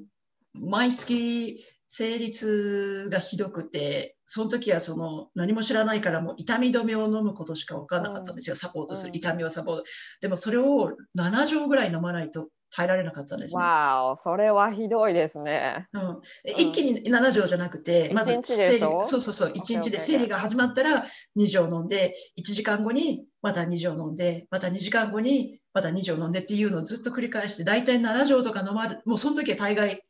[0.54, 9.16] 毎月生理痛がひどくて、その時はその何も知らないからもう痛み止めを飲むことしか分からなかったんですよ、サポートする、うん。
[9.16, 9.84] 痛みをサポート。
[10.20, 13.62] でもそれを7錠ぐらい飲まないと耐えられなかったんですね。
[13.62, 15.88] わおそれはひどいですね。
[15.92, 21.06] うん、一気に7錠じゃなくて、まず一日で生理そうそうそう、1 OK 日で生理が始まったら
[21.36, 30.02] 2錠飲んで、1時間後にまた2錠飲んで、また2時間後にまた2錠飲んでっていうのをずっと繰り返して、大体7錠とか飲まれ、もうその時は大概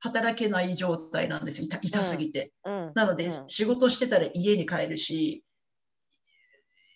[0.00, 1.62] 働けない状態なんです。
[1.62, 2.52] よ、痛痛すぎて。
[2.64, 3.48] うん、なので、うん。
[3.48, 5.44] 仕事してたら家に帰るし、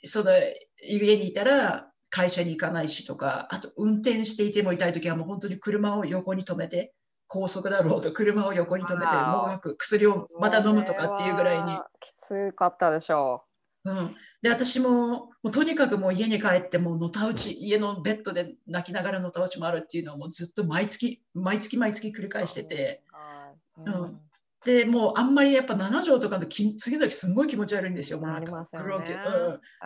[0.05, 0.33] その
[0.83, 6.93] 家にいたら会社に行かないしとか、あと運転していても痛い時はもう本当に車を横に止めて、
[7.27, 11.79] 高速だろうと車を横に止めて、もがく薬をまた飲むとかっていうぐらいに。
[12.01, 13.45] きつかったでしょ
[13.87, 13.91] う。
[13.91, 22.29] ん、で私ももうとにかくもう家に帰ってもうのたうち家のベッドで泣きながらのたうちもあるっていうのをもうずっと毎月毎月毎月繰りう。
[22.29, 24.21] 返してて、はい、うん
[24.65, 28.21] でもうあんまりやっぱ7錠とかのき次の日すごい気持ち悪いんですよ。
[28.21, 29.13] もうなんか黒毛。
[29.13, 29.21] うん。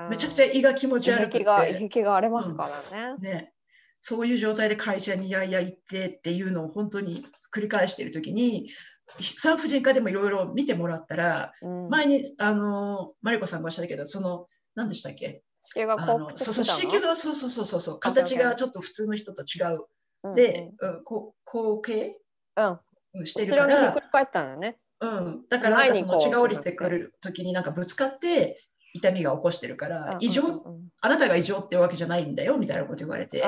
[0.05, 0.11] うん。
[0.11, 3.17] めちゃくちゃ胃が気持ち悪くて、壁が荒れますからね。
[3.19, 3.53] ね、
[4.01, 7.25] そういう状態で会社にいやいや行ってっていうのを本当に
[7.55, 8.71] 繰り返している時に
[9.19, 11.89] 産婦人科でもいろいろ見てもらったら、うん。
[11.89, 15.43] 前にあのマリコさんがおっしゃったけど、その何でしたっけ？
[15.63, 16.07] 子宮が
[16.37, 19.87] そうそう子宮のそうそうそうそう形がちょっと普通の人と違う。
[20.23, 22.15] うんで、うん、こう後傾
[22.57, 22.81] うん、うん
[23.25, 23.67] してるから。
[23.67, 24.77] 後ろにひっく、り返ったんだよね。
[25.01, 30.43] うん、だからなんかその血が降りてくる時になんかぶつかって痛みが起こしてるから、異常、
[31.03, 33.45] あなたが異常ってわけじゃないんだよみたいなこと言われて。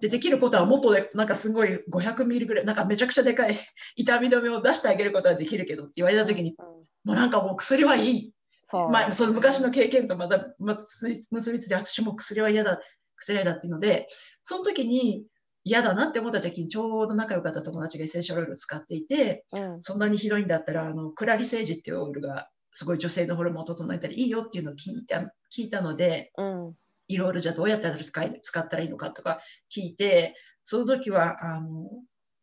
[0.00, 3.58] でできることはもっとでなんかすごい500ミリぐらいなんかめちゃくちゃでかい
[3.96, 6.66] 痛み止めを出してあげることはできるけどって言われた時にうん
[7.04, 8.32] もうなんかもう薬はいい。
[8.72, 12.80] まあ、その昔の経験とまた結びついて私も薬は嫌だ
[13.18, 14.06] 薬は嫌だっていうので
[14.42, 15.26] その時に
[15.64, 19.82] 嫌だなって思った時にちょうど仲良かった友達がエッセンシャルオイルを使っていてうん。
[19.82, 25.20] そんなにひどいんだったらあのクラリセージっていうオイルがすごい女性のホルモンを整えたらいいよっていうのを聞いた
[25.56, 26.74] 聞いたのでうん。
[27.08, 29.40] いろいろじゃあどうやったら使い使ったらいいのかとか
[29.74, 30.34] 聞いて
[30.64, 31.90] その時はあの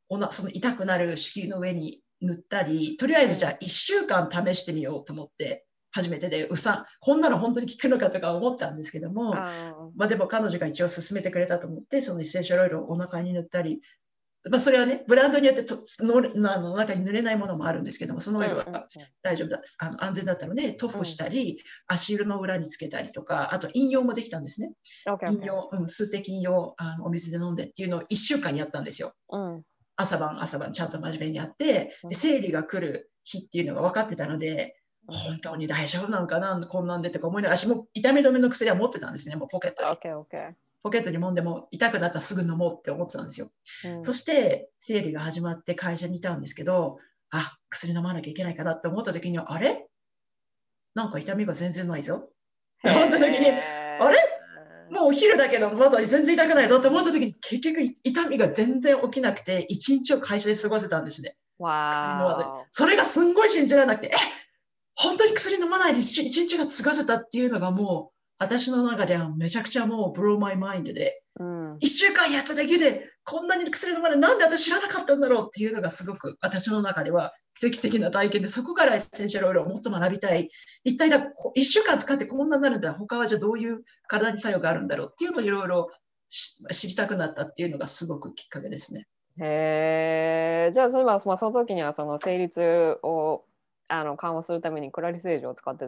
[0.09, 13.81] おなその痛くなる子宮の上に塗ったりとりあえずじゃあ1週間試してみようと思って初めてでうさこんなの本当に効くのかとか思ったんですけども、あまあ、でも彼女が一応勧めてくれたと思ってそのエッセンシャルオイルをお腹に塗ったり、
[14.49, 16.17] まあ、それはねブランドによってとの
[16.51, 18.65] あの中に塗れないものもあるんですけどもそのオイルは
[19.21, 24.71] 大丈夫だあの安全だったので塗布したり、足裏の裏につけたりとかあと飲用もできたんですね。
[25.27, 29.13] 飲用、うん、数滴飲用あのお水で飲んでっていうのを1週間やったんですよ。
[29.29, 29.63] うん。
[29.95, 32.09] 朝晩朝晩ちゃんと真面目にやってうん。
[32.09, 34.75] で生理が来る日っていうのが分かってたので
[35.11, 39.35] 本当に大丈夫なのかなこんなんでとか思いながら私も痛み止めの薬は持ってたんですね。
[39.35, 39.89] もうポケットに。
[39.89, 43.49] オッケーオッケポケットに揉んでも痛くなったらすぐ飲もうって思ってたんですよ。
[43.85, 46.97] ーうんそして生理が始まって会社にいたんですけど
[47.29, 49.87] あ薬飲まなきゃいけないかなって思った時にあれ？
[50.95, 52.15] なんか痛みが全然ないぞ。
[52.15, 52.29] っ
[52.83, 54.17] て思った時にあれ？
[54.89, 61.35] もうお昼だけどまだ全然痛くないぞって思った時に結局痛みが全然起きなくて一日を会社で過ごせたんですね。
[61.59, 62.41] 薬飲まず。
[62.41, 64.17] わそれがすんごい信じられなくて、え
[64.95, 71.77] 本当に薬飲まないで一一日が過ごせたっていうのがもう私の中ではめちゃくちゃもうブローマイマインドで、ーうん。
[71.79, 74.19] 一週間やっただけでこんなに薬飲まない。
[74.19, 80.49] なんで私知らなかったんだろうっていうのがすごく私の中では奇跡的な体験でそこからエッセンシャルオイルをもっと学びたい。
[80.83, 82.93] 一体だこ一週間使ってこんなになるんだ。
[82.93, 85.91] 他はじゃあどういう体に作用があるんだろうっていうのをいろいろ
[86.29, 89.05] し知りたくなったっていうのがすごくきっかけですね。
[89.39, 93.45] へえじゃあそういえばまあその時にはその生理痛を
[93.91, 95.85] あの緩和するためにクラリセージを使って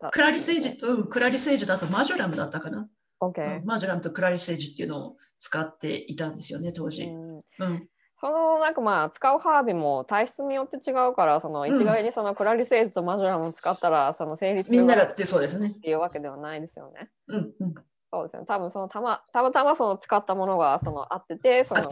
[0.00, 2.88] たクラリセージと、うんクラリセージだとマジョラムだったかな、
[3.20, 7.04] OK うんマジョラムとクラリセージっていうのを使っていたんですよね当時。
[7.04, 7.88] うんうん
[8.20, 15.74] そのなんかまあ使うハーブも体質によって違うからその一概にそのクラリセージとマジョラムを使ったらその生理痛がっみんながってそうですね。
[15.82, 17.10] ていうわけではないですよね。
[17.28, 17.74] うんうん、
[18.10, 18.44] そうですね。
[18.46, 21.86] 多分そのたまたまたまその使ったものがその合っててそのよ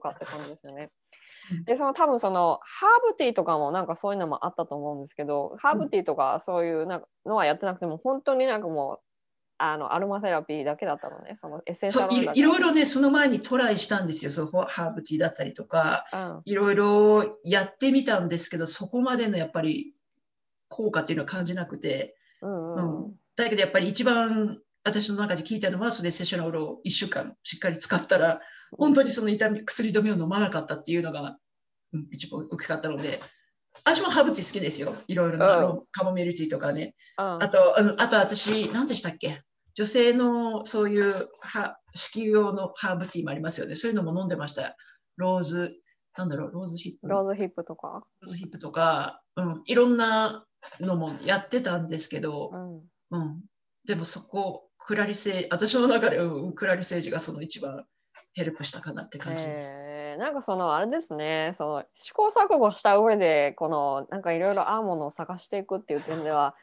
[0.00, 0.90] かった感じですよね。
[1.52, 1.64] うん。
[1.64, 9.00] でその多分そのハーブティーとかもなんかそういうのもあったと思うんですけどハーブティーとかそういうなんかのはやってなくても本当になんかもう
[9.58, 11.36] あのアロマセラピーだけだったのね。
[11.40, 14.30] そのエッセンシャルいろいろねその前にトライしたんですよ。
[14.30, 16.42] そうハーブティーだったりとかうん。
[16.44, 19.94] いろいろやってみたんですけどそこまでのやっぱり
[20.68, 22.16] 効果っていうのは感じなくて。
[22.42, 23.14] うんうんうん。
[23.36, 28.40] だけどやっぱり一番私の中で聞いたのはそれでセッショナルを1週間しっかり使ったら
[28.78, 31.38] 本当にその痛み薬止めを飲まなかったっていうのが、
[31.92, 33.20] うん、一番大きかったので
[33.84, 34.94] 私もハーブティー好きですよ。
[35.08, 35.64] いろいろな、うん。
[35.64, 36.94] あのカモミールティーとかね。
[37.18, 37.42] うん。
[37.42, 39.42] あとあのあと私何でしたっけ？
[39.74, 43.74] 女性のそういうは子宮用のハーブティーもありますよね。
[43.74, 44.76] そういうのも飲んでました。
[45.16, 45.76] ローズ
[46.16, 47.08] なんだろうローズヒップ？
[47.08, 48.04] ローズヒップとか。
[48.20, 50.44] ローズヒップとか、うん、いろんな
[50.80, 52.52] のもやってたんですけど、
[53.10, 53.20] うん。
[53.20, 53.40] うん、
[53.84, 57.84] でもそこ、クラリセ私の中で、うん、クラリセージがその一番
[58.34, 59.74] help したかなって感じです。
[59.76, 60.20] えー。
[60.20, 61.52] なんかそのあれですね。
[61.56, 66.54] その試行錯誤した上でこのなんかいろいろ合うものを探していくっていう点では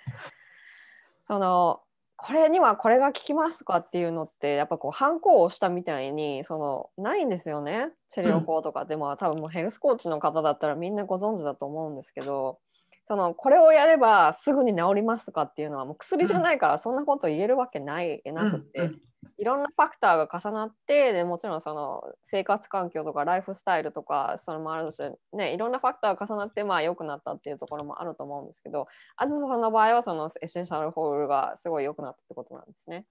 [1.23, 1.81] その
[2.17, 7.91] これにはこれが効きますとかっていうのってやっぱこう反抗をしたみたいにそのないんですよね。
[8.09, 12.59] 治療法とかでも、多分もうヘルスコーチの方だったらみんなご存知だと思うんですけど
[13.07, 18.79] そのこれをやればすぐに治りますとかっていうのはもう薬じゃないからそんなこと言えるわけないなくって。
[18.79, 19.01] うんうん
[19.37, 25.01] いろんなファクターが重なってでもちろんその生活環境とかライフスタイルとかそれもあるし、
[25.33, 33.05] ね、いろんなファクターが重なってまあ良くなったっていうところもあると思うんですけどあずささんの場合はそのエッセンシャルホールがすごい良くなったってことなんですね。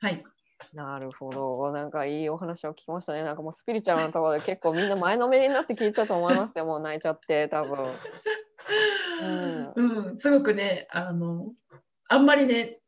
[0.00, 0.24] はい、
[0.72, 1.72] なるほど。
[1.72, 3.22] なんかいいお話を聞きましたね。
[3.22, 6.66] なんかもうスピリチュアルなところで結構みんな前のめりになって聞いたと思いますよ。
[6.66, 7.86] もう泣いちゃって多分。
[9.76, 11.52] うん、すごくね、あの、
[12.08, 12.80] あんまりね、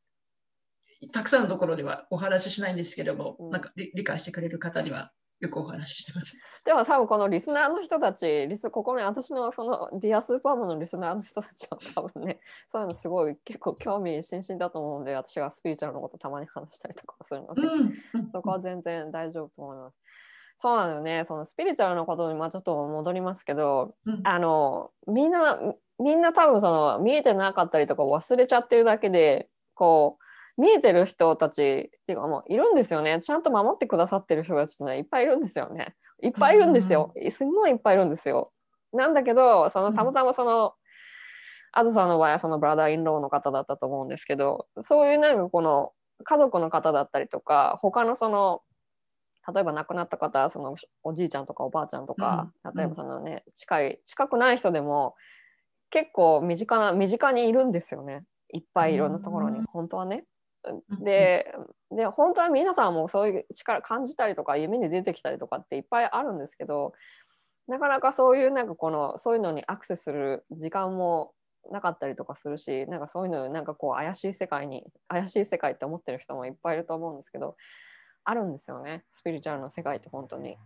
[1.12, 6.40] たくさんのところではお話ししないんですけども、うんなんか理理解してくれる方にはよくお話ししてます。
[6.64, 12.40] でも多分このリスナーの人たち、リスここに私のそのディアスーパーマンのリスナーの人たちは多分ね、
[12.72, 20.00] そういうのすごい結構興味津々だと思うので、私がスピリチュアルのことたまに話したりとかするので、うん、そこは全然大丈夫と思います。
[20.58, 25.60] そうなのよね、そのスピリチュアルのことにまあちょっと戻りますけど、うんあのみんな
[25.98, 30.25] みんな多分その見えてなかったりとか忘れちゃってるだけでこう
[30.56, 33.18] 見えてる人たちっていうかもういるんですよね。
[33.20, 35.94] ちゃんと守ってくださってる人たちってねいっぱいいるんですよね。
[36.22, 37.12] いっぱいいるんですよ。
[37.30, 38.52] すんごいいっぱいいるんですよ。
[38.92, 40.74] なんだけどそのたまたまその、
[41.72, 45.92] あずさんの場合はそのブラダーインローの方だったと思うんですけどそういうなんかこの
[46.24, 48.62] 家族の方だったりとか他のその
[49.52, 52.74] 例えば亡くなった方そのおじいちゃんとかおばあちゃんとか、うん。
[52.74, 55.14] 例えばそのね近い近くない人でも
[55.90, 58.24] 結構身近な身近にいるんですよね。
[58.52, 59.64] いっぱいいろんなところに、うん。
[59.66, 60.24] 本当はね。
[61.00, 61.54] で
[61.90, 66.92] で本当は皆さんもそういう力感じたりとか夢に出てきたりとかっていっぱいあるんですけど
[67.68, 71.32] なかなかそういうなんかこのそういうのにアクセスする時間も
[71.70, 77.56] なかったりとかするしなんかそういうのなんかこう怪しい世界に怪しい世界って思ってる人もいっぱいいると思うんですけど
[78.24, 79.04] あるんですよね。
[79.12, 80.56] スピリチュアルの世界って本当に。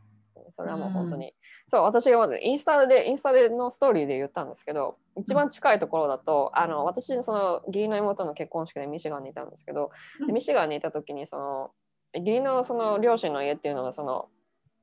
[0.51, 1.34] それはもう本当に、
[1.68, 10.34] そう私がまずインスタでインスタでのストーリーで言ったんですけど一番近いところだとあの私その義理の妹の結婚式でミシガンにいたんですけどでうん。
[10.34, 11.70] ミシガンにいた時にその
[12.14, 14.28] 義理のその両親の家っていうのがその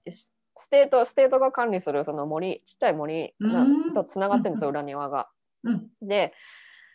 [0.09, 3.33] ス state state が管理するその森ちっちゃい森
[3.93, 5.27] とつながってるんですようん裏庭が。
[5.63, 5.87] うん。
[6.01, 6.33] で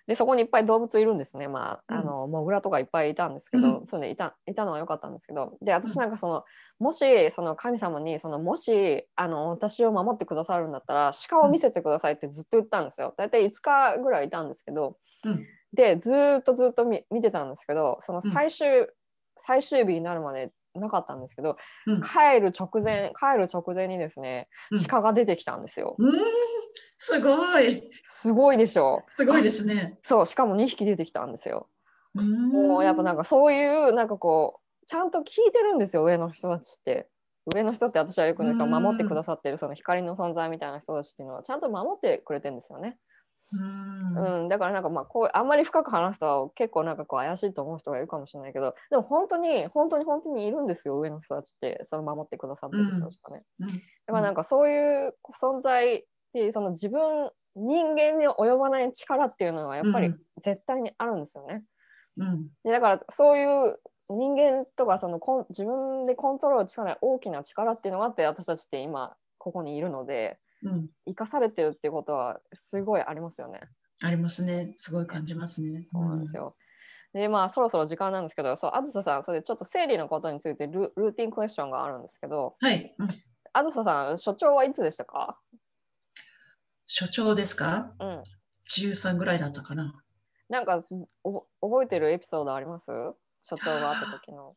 [0.06, 1.46] でそこにいっぱい動物いるんですね。
[1.46, 2.00] まあうん。
[2.00, 5.56] あのモグラとかいっぱいいたんですけど、うそうねいたいたのは良かったんですけど。
[5.62, 6.00] で私うん。
[6.00, 6.44] なんかその
[6.80, 13.14] もしその神様にそのもしあの私を守ってくださるんだったら鹿を見せてくださいってずっと言ったんですよ。
[13.16, 14.96] 大体5日ぐらいいたんですけど。
[15.24, 15.46] うん。
[15.72, 18.88] でずーっとずっと見見てたんですけどその最終、
[19.38, 22.02] 最終日になるまでなかったんですけどうん。
[22.02, 24.84] 帰る直前帰る直前にですねうん。
[24.84, 26.12] 鹿が出てきたんですよ、うん
[27.04, 27.90] すごい。
[28.04, 29.02] すごいでしょ。
[29.08, 29.98] すごいですね。
[30.04, 31.68] そうしかも2匹出てきたんですよ。
[32.14, 37.08] ももうやっぱなんかそういうなんかこうちゃんと聞いてるんですよ上の人たちって。
[37.52, 38.84] 上の人って私はよくねそのうん。
[38.84, 42.98] 守ってくださってるその光の存在みたいな人たちっていうのはちゃんと守ってくれてるんですよね、
[44.14, 44.42] うん。
[44.42, 51.80] うん、だからなんかまあこうあんまり深く話すと結構なんかこう怪しいと思う人がいるかもしれないけどでも本当に本当に本当にいるんですよ上の人たちって。
[51.82, 53.68] その守ってくださってる人たちがね、うん。
[53.68, 53.82] だか
[54.12, 56.06] らなんかそういう存在で
[56.52, 61.62] その自分人間に及ばない力っていうのはやっぱりうん絶対にあるんですよね。
[62.16, 63.78] うんでだからそういう
[64.08, 73.60] 人間とかそのコン自分でコントロール力大きな力っていうのがあって私たちって今ここにいるのでうん生かされてるっていうことはすごいありますよね。
[74.02, 74.74] ありますね。
[74.76, 75.82] すごい感じますね。
[75.90, 76.56] そうなんですよ。
[77.12, 82.68] でまあそろそろ時間なんですけどそうあずささんそれでちょっと生理のことについてルルーティンクエスチョンがあるんですけどうん。
[82.68, 83.08] はい、うん。
[83.52, 85.38] あずささん所長はいつでしたか、
[86.86, 87.92] 所長ですか？
[88.00, 88.22] うん、
[88.70, 89.94] ?13 ぐらいだったかな。
[90.48, 90.82] なんか
[91.24, 92.90] お覚えてるエピソードあります？
[93.42, 94.54] 所長があった時の。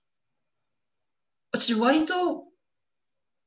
[1.52, 2.44] 私、割と、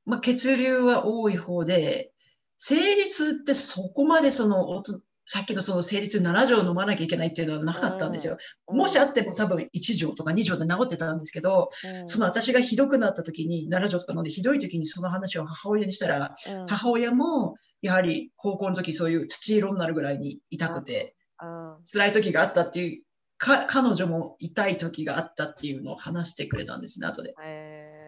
[0.06, 2.10] まあ、血流は多い方で、
[2.56, 4.82] 生理痛ってそこまでその、
[5.26, 8.38] さっきのその生理痛7錠飲まなきゃいけないっていうのはなかったんですよ。
[8.66, 11.68] もしあっても多分1錠とか2錠で治ってたんですけど、
[12.00, 21.58] うんその私がひどくなった時に、7錠とか飲んでひどい時にその話を母親にしたら、うん母親もやはり高校の時そういう土色になるぐらいに痛くて、うん
[21.90, 23.02] 辛い時があったっていう、
[23.38, 27.34] か彼女も痛い時があったっていうのを話してくれたんですね、後で。
[27.42, 27.98] えー。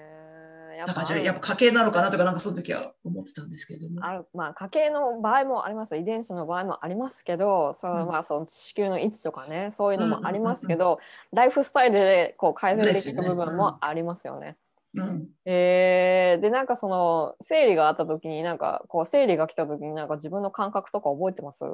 [0.81, 4.05] やだからじゃあやっぱ家系なのかなとか、なんかその時は思ってたんですけれども。
[4.05, 4.27] ある。
[4.35, 5.97] まあ家系の場合もあります。
[5.97, 8.09] 遺伝子の場合もありますけどその、うん。
[8.09, 10.99] まあその子宮の位置とかねそういうのもありますけど、
[11.33, 14.49] ライフスタイルでこう改善できる部分もありますよね。
[14.49, 14.55] うん、
[15.45, 21.65] えーでなんかその生理があった時になんかこう生理が来た時になんか自分の感覚とか覚えてます？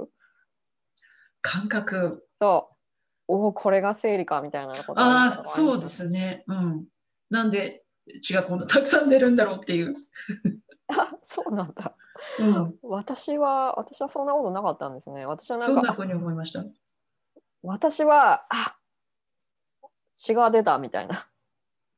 [1.41, 2.27] 感覚。
[2.39, 2.69] と
[3.29, 5.87] おおこれが生理かみたいなことああ、そうで。
[5.87, 6.45] すね。
[6.47, 6.87] うん。
[7.31, 7.85] なんで
[8.23, 9.95] 血がこんなたくさん出るんだろうっていう。
[10.89, 11.97] あそうなんだ。
[12.39, 12.75] うん。
[12.83, 15.25] 私は私はそんなことなかったんですね。
[15.27, 16.65] 私はなんかそんなふうに思いました。
[17.63, 18.77] 私はあ
[20.15, 21.27] 血が出たみたいな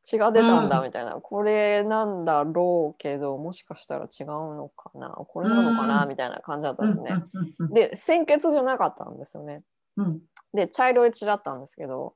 [0.09, 5.11] 血が出たんだみたいな、これなんだろうけどもしかしたら違うのかな。
[5.11, 6.09] これなのかな、うん。
[6.09, 7.25] みたいな感じだったうんんですね。
[7.35, 9.63] うんうんで鮮血じゃなかったんですよね。
[9.97, 10.21] うん。
[10.55, 12.15] で茶色い血だったんですけど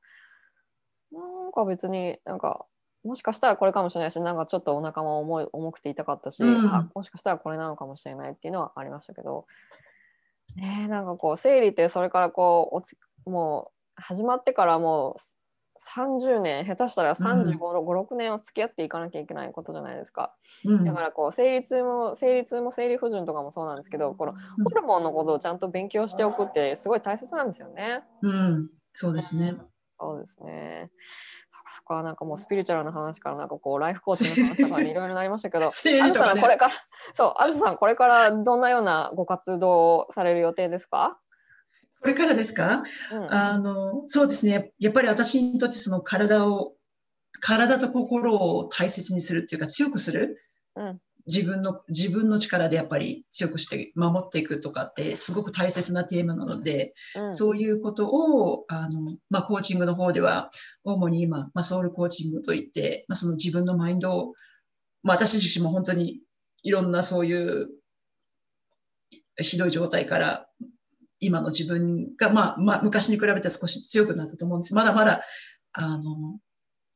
[1.12, 2.64] なんか別になんか
[3.04, 6.66] もしかしたらこれかもしれないしなんかちょっとお腹も重い重くて痛かったし、うん。
[6.72, 9.46] あもしかしたらこれなのかもしれないっていうのはありましたけど、
[10.56, 15.20] ねえ、なんかこう生理ってそれからこうおつもう始まってからもう
[15.96, 20.34] 30年下手したら35、56年は付き合っていかなきゃいけないことじゃないですか。
[20.64, 24.32] うんだからこう生理痛も生理痛も生理不順とかもそうなんですけどこの
[24.64, 28.02] ホルモンのことをちゃんと勉強しておくってすごい大切なんですよね。
[28.22, 29.56] うん、そうですね。
[29.98, 30.90] そうですね。
[31.74, 36.34] そこはなんかもうスピリチュアルな話からなんかこうライフコーチの話とかにいろいろなりましたけど、 生アルさ。
[36.34, 36.74] んこれから
[37.14, 41.18] そうアルさんこれからどんなようなご活動をされる予定ですか？
[42.02, 42.82] これからですか？
[43.12, 44.72] うんあの、そうですね。
[44.78, 46.74] やっぱり私にとってその体を、
[47.40, 50.42] 体と心を大切にするっていうか強くする。
[50.76, 60.50] うん自分の、自分の力でやっぱり強くして守っていくとかってすごく大切なテーマなので、うんそういうことを、あの、まあ、コーチングの方では、
[60.82, 64.32] 主に今、まあ、ソウルコーチングといって、まあ、その自分のマインドを、
[65.04, 66.22] まあ、私自身も本当に
[66.64, 67.68] いろんなそういう
[69.36, 70.48] ひどい状態から、
[71.22, 74.74] 今の自分が、まあ、まあ、昔に比べて少し強くなったと思うんです。
[74.74, 75.22] まだまだ、
[75.72, 76.38] あの、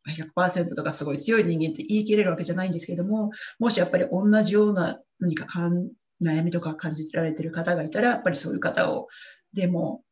[0.09, 5.91] 100%とかすごい強い人間って言い切れるわけじゃないんですけども、もしやっぱり同じような何かかん
[6.23, 9.09] 悩みとか感じられてる方がいたら、やっぱりそういう方を、
[9.53, 10.03] でも、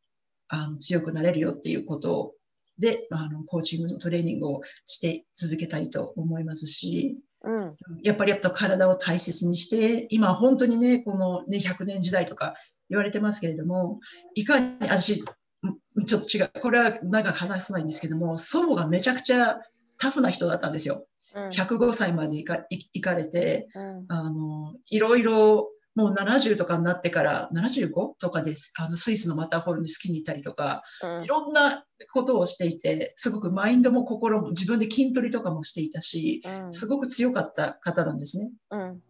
[0.47, 2.33] あの強くなれるよっていうこと
[2.77, 12.55] で、あのコーチングのトレーニングをして続けたいと思いますし、うんやっぱりやっぱ体を大切にして、今本当にね、この、ね、100年時代とか
[12.89, 13.99] 言われてますけれども、
[14.35, 19.59] いかに私、んちょっと違う、これは長く話さないんですけども、祖母がめちゃくちゃ
[19.97, 20.95] タフな人だったんですよ。
[20.95, 21.05] うん
[21.49, 28.73] 105歳まで行かい行かれて、うんあの、いろいろ、もう70とかになってから、75とかです。
[28.77, 31.83] あの、スイスのマターホルンにスキーに行ったりとか、うんいろんな
[32.13, 38.51] ことをしていて、すごくマインドも心も自分で筋トレとかもしていたし、うんすごく強かった方なんですね。
[38.71, 39.01] うん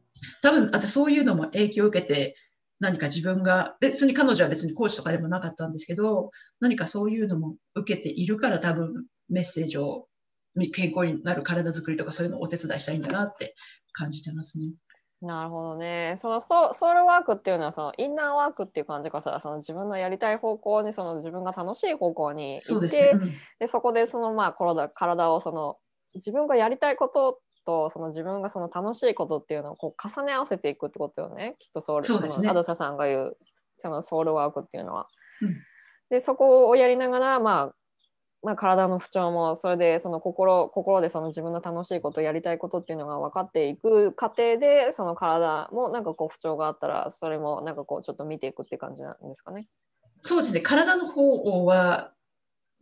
[0.41, 2.36] 多分、あとそういうのも影響を受けて、
[2.80, 10.07] 何か自分が、別に彼女は別にコーチとかでもなかったんですけど、何かそういうのも受けているから多分メッセージを、
[10.73, 13.55] 健康になる体づくりとかそういうのをお手伝いしたいんだなって
[13.91, 14.71] 感じてますね。
[15.21, 16.15] なるほどね。
[16.17, 23.09] そのソソウルワークっていうのはそのインナーワークっていう感じかしらその自分のやりたい方向にその自分が楽しい方向に行ってそうですね。
[23.13, 25.78] うんでそこでそのまあ体体をその
[26.13, 33.38] 自分がやりたいこととその自分がその楽しいことっていうのをこう重ね合わせていくってことよねきっとソウルそうですねのアドサさんが言う
[33.78, 35.07] そのソウルワークっていうのは。
[35.41, 35.55] うん
[36.09, 37.76] でそこをやりながら、まあ、
[38.43, 49.68] まあ体の不調もそれでその心心でその自分の楽しいことやりたいことっていうのが分かっていく過程でその体もなんかこう不調があったらそれもなんかこうちょっと見ていくって感じなんですかね。
[50.22, 50.61] そうですね。
[50.61, 52.11] 体の方は、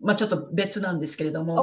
[0.03, 1.61] まあちょっと別なんですけれども。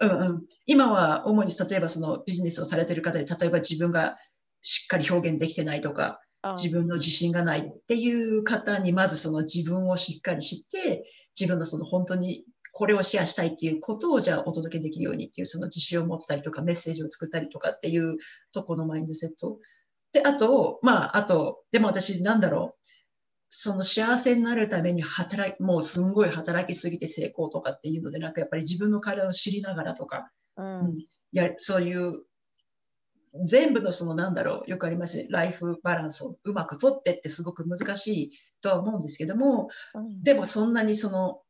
[0.00, 4.16] うんうん、今は主に例えばそのビジネスをされている方で、例えば自分が
[4.62, 11.04] しっかり表現できてないとか、あ自分の自信がないっていう方にまずその自分をしっかり知って
[11.38, 18.16] 自分のその本当にこれをシェアしたいっていうことをじゃあお届けできるようにっていうその自信を持ったりとかメッセージを作ったりとかっていう
[18.52, 19.58] とこのマインドセット。
[20.12, 22.90] で、あと、まあ、あと、でも私なんだろう。
[23.50, 30.80] その幸せになるために働き、もうすんごい働きすぎて成功とかっていうので、なんかやっぱり自分の体を知りながらとか、うん。
[30.86, 30.98] うん。
[31.32, 32.24] やそういう
[33.44, 38.30] 全部のそのなんだろうよくありますねライフバランスをうまくとってってすごく難しい
[38.60, 40.22] とは思うんですけどもうん。
[40.22, 41.40] でもそんなにその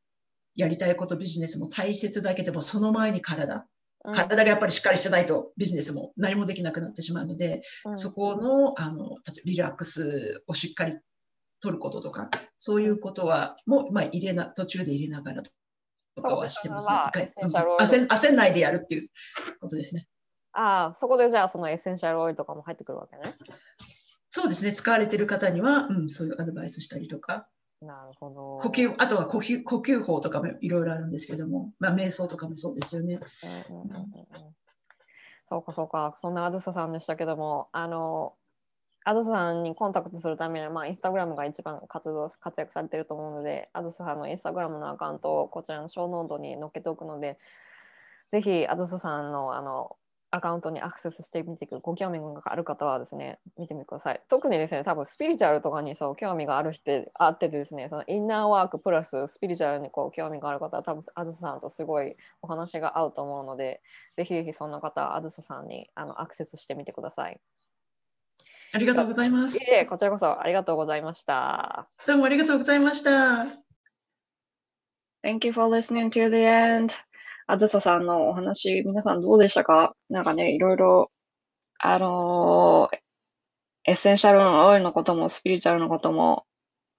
[0.55, 3.66] やりたいことビジネスも大切だけどもその前に体。
[4.05, 4.14] うん。
[4.14, 7.98] 体がやっぱりしっかりしてないとビジネスも何もできなくなってしまうので、うん。
[7.98, 10.98] そこのあの例えばリラックスをしっかり
[11.61, 16.96] 取ることとかそういうことはもう、まあ、入れな途中で入れながらとかはしてますね
[17.80, 19.08] 焦ん焦んないでやるっていう
[19.61, 20.06] ことですね。
[20.52, 23.22] ああそこでじゃあそのエッセンシャルオイルとかも入ってくるわけね。
[24.30, 27.48] そうですね、使われている方には、うん、そういうアドバイスしたりとか、
[27.82, 28.58] なるほど。
[28.58, 33.20] 呼吸、あとは呼吸呼吸法とかもいろいろあるんですけども、まあ、瞑想とかもそうですよね。
[33.70, 34.06] うんうんうんうん
[35.52, 38.34] そうかそうか、そんなあずささんでしたけども、あの、
[39.05, 47.38] あずささんにコンタクトするためには、まあ、インスタグラムが一番活動、活躍されてると思うので、あずささんのインスタグラムのアカウントをこちらのショーノートに載っけておくので、
[48.30, 49.96] ぜひあずささんのあの
[50.32, 54.22] アカウントにアクセスしてみてくご興味がある方はですね、見てみてください。
[54.28, 63.83] 特にですね、多分スピリチュアルとかにそう興味がある人あってですね、そのインナーワークプラススピリチュアルにこう興味がある方は多分あずささんとすごいお話が合うと思うので、
[64.16, 67.41] ぜひぜひそんな方はあずささんにあのアクセスしてみてください。
[68.72, 69.61] ありがとうございますい。
[69.68, 71.88] えこちらこそありがとうございました。
[72.07, 73.47] どうもありがとうございました。
[75.25, 76.92] Thank you for listening to the end.
[77.49, 79.95] あずささんのお話、皆さんどうでしたか？
[80.09, 81.11] なんかね、いろいろ、
[81.80, 82.97] あのー
[83.87, 86.45] エッセンシャルのオイルのことも、スピリチュアルのことも、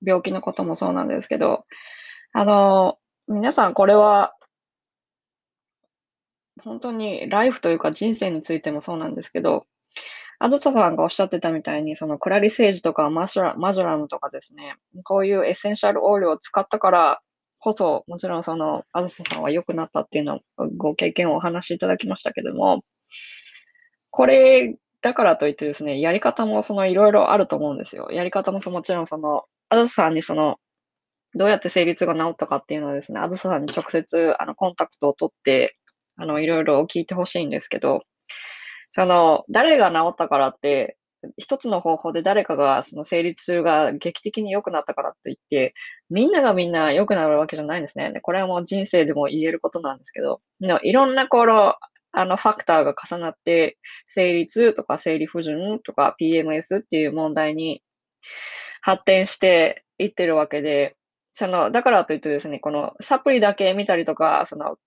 [0.05, 1.65] 病気のこともそうなんですけど、
[2.33, 4.33] あのー皆さんこれは、
[6.63, 9.67] 本当にライフというか人生についてもそうなんですけど、
[10.43, 17.21] あずささんがおっしゃってたみたいに、そのクラリセージとかマジュラマジュラムとかですね、こういうエッセンシャルオイルを使ったから
[17.59, 20.39] こそ、もちろんその、あずささんは良くなったっていうのを
[20.77, 22.83] ご経験をお話しいただきましたけども、
[24.09, 28.09] これだからといってですね、やり方もそのいろいろあると思うんですよ。
[28.11, 30.57] やり方もそもちろんその、あずささんにその、
[31.35, 35.77] どうやって生理痛が治ったかっていうのはですね、あずささんに直接あのコンタクトを取って、
[36.17, 38.01] あの、いろいろ聞いてほしいんですけど、
[38.91, 40.97] その、誰が治ったからって、
[41.37, 45.73] 一つの方法で誰かがその生理痛が劇的に良くなったからって言って、
[46.09, 48.11] みんながみんな良くなるわけじゃないんですね。
[48.11, 50.41] でこれはもう人生でも言えることなんですけど、
[50.83, 51.75] いろんなこの、
[52.13, 53.77] あのファクターが重なって、
[54.07, 57.81] 生理痛とか生理不順とか PMS っていう問題に
[58.81, 60.95] 発展していってるわけで、
[61.33, 64.77] その、だからといってですね、このサプリだけ見たりとか、その、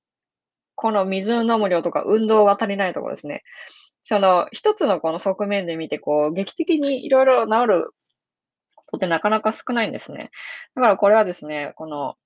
[0.74, 3.42] この水飲む量とか運動が足りないとこですね。
[4.04, 7.90] その、一つのこの側面で見て、こう、劇的にいろいろ治る
[8.76, 10.30] ことってなかなか少ないんですね。
[10.74, 12.16] だからこれはですね、この、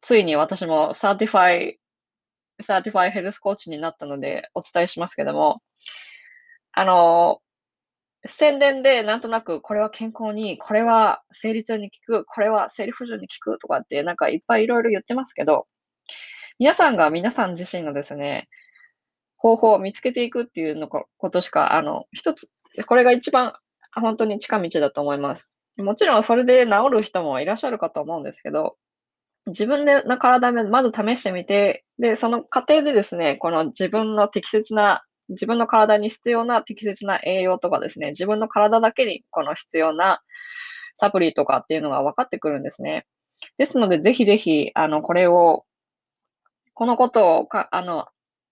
[0.00, 5.62] ついに私も certified、certified health coach になったのでお伝えしますけども、
[6.72, 7.40] あの、
[8.26, 15.66] 宣伝でなんとなくこれは健康に、これは生理痛に効く、これは生理不順に効くとかってなんかいっぱいいろいろ言ってますけど、
[16.58, 18.48] 皆さんが皆さん自身のですね、
[19.44, 22.50] 方法を見つけていくっていうのことしか、あの、一つ、
[22.86, 23.52] これが一番
[23.94, 25.52] 本当に近道だと思います。
[25.76, 28.76] もちろんそれで治る人もいらっしゃるかと思うんですけど、
[29.46, 40.22] 自分での体でまず試してみて、で、その過程でですね、この自分の適切な、自分の体に必要な適切な栄養とかですね、自分の体だけにこの必要な
[40.96, 43.04] サプリとかっていうのが分かってくるんですね。
[43.58, 45.66] ですので、ぜひぜひ、あの、これを、
[46.72, 48.06] このことをか、あの、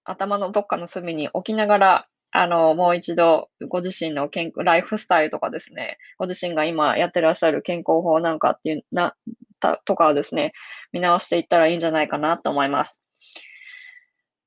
[0.05, 9.15] 頭のどっかの隅に置きながら、あの、もう一度、ご自身の健ライフスタイルとかですね、ご自身が今やってらっしゃる健康法なんかっていう、な、
[9.61, 10.53] たとかをですね、
[10.93, 13.05] 見直していったらいいんじゃないかなと思います。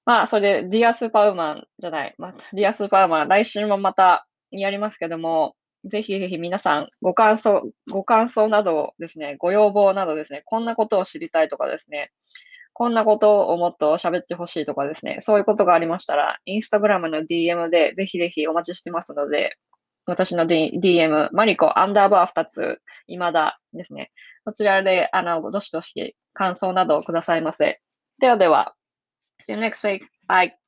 [0.06, 5.56] まあ、それで、ディアスーパーウーマンじゃない、また、ディアスーパーウーマン、来週もまたやりますけども、
[5.86, 12.12] ぜひぜひ皆さん、ご感想、ご感想などですね、ご要望などですね、こんなことを知りたいとかですね、
[12.78, 19.56] こんなことをもっと喋ってほしいとかですね、そういうことがありましたら、インスタグラムの DM でぜひぜひお待ちしてますので、
[20.06, 24.12] 私の、D、DM、マリコアンダーバー2つ、未だですね。
[24.46, 27.80] そちらで、あの、どしどし感想などをくださいませ。
[28.20, 28.76] ではでは、
[29.42, 30.02] See you next week.
[30.28, 30.65] Bye.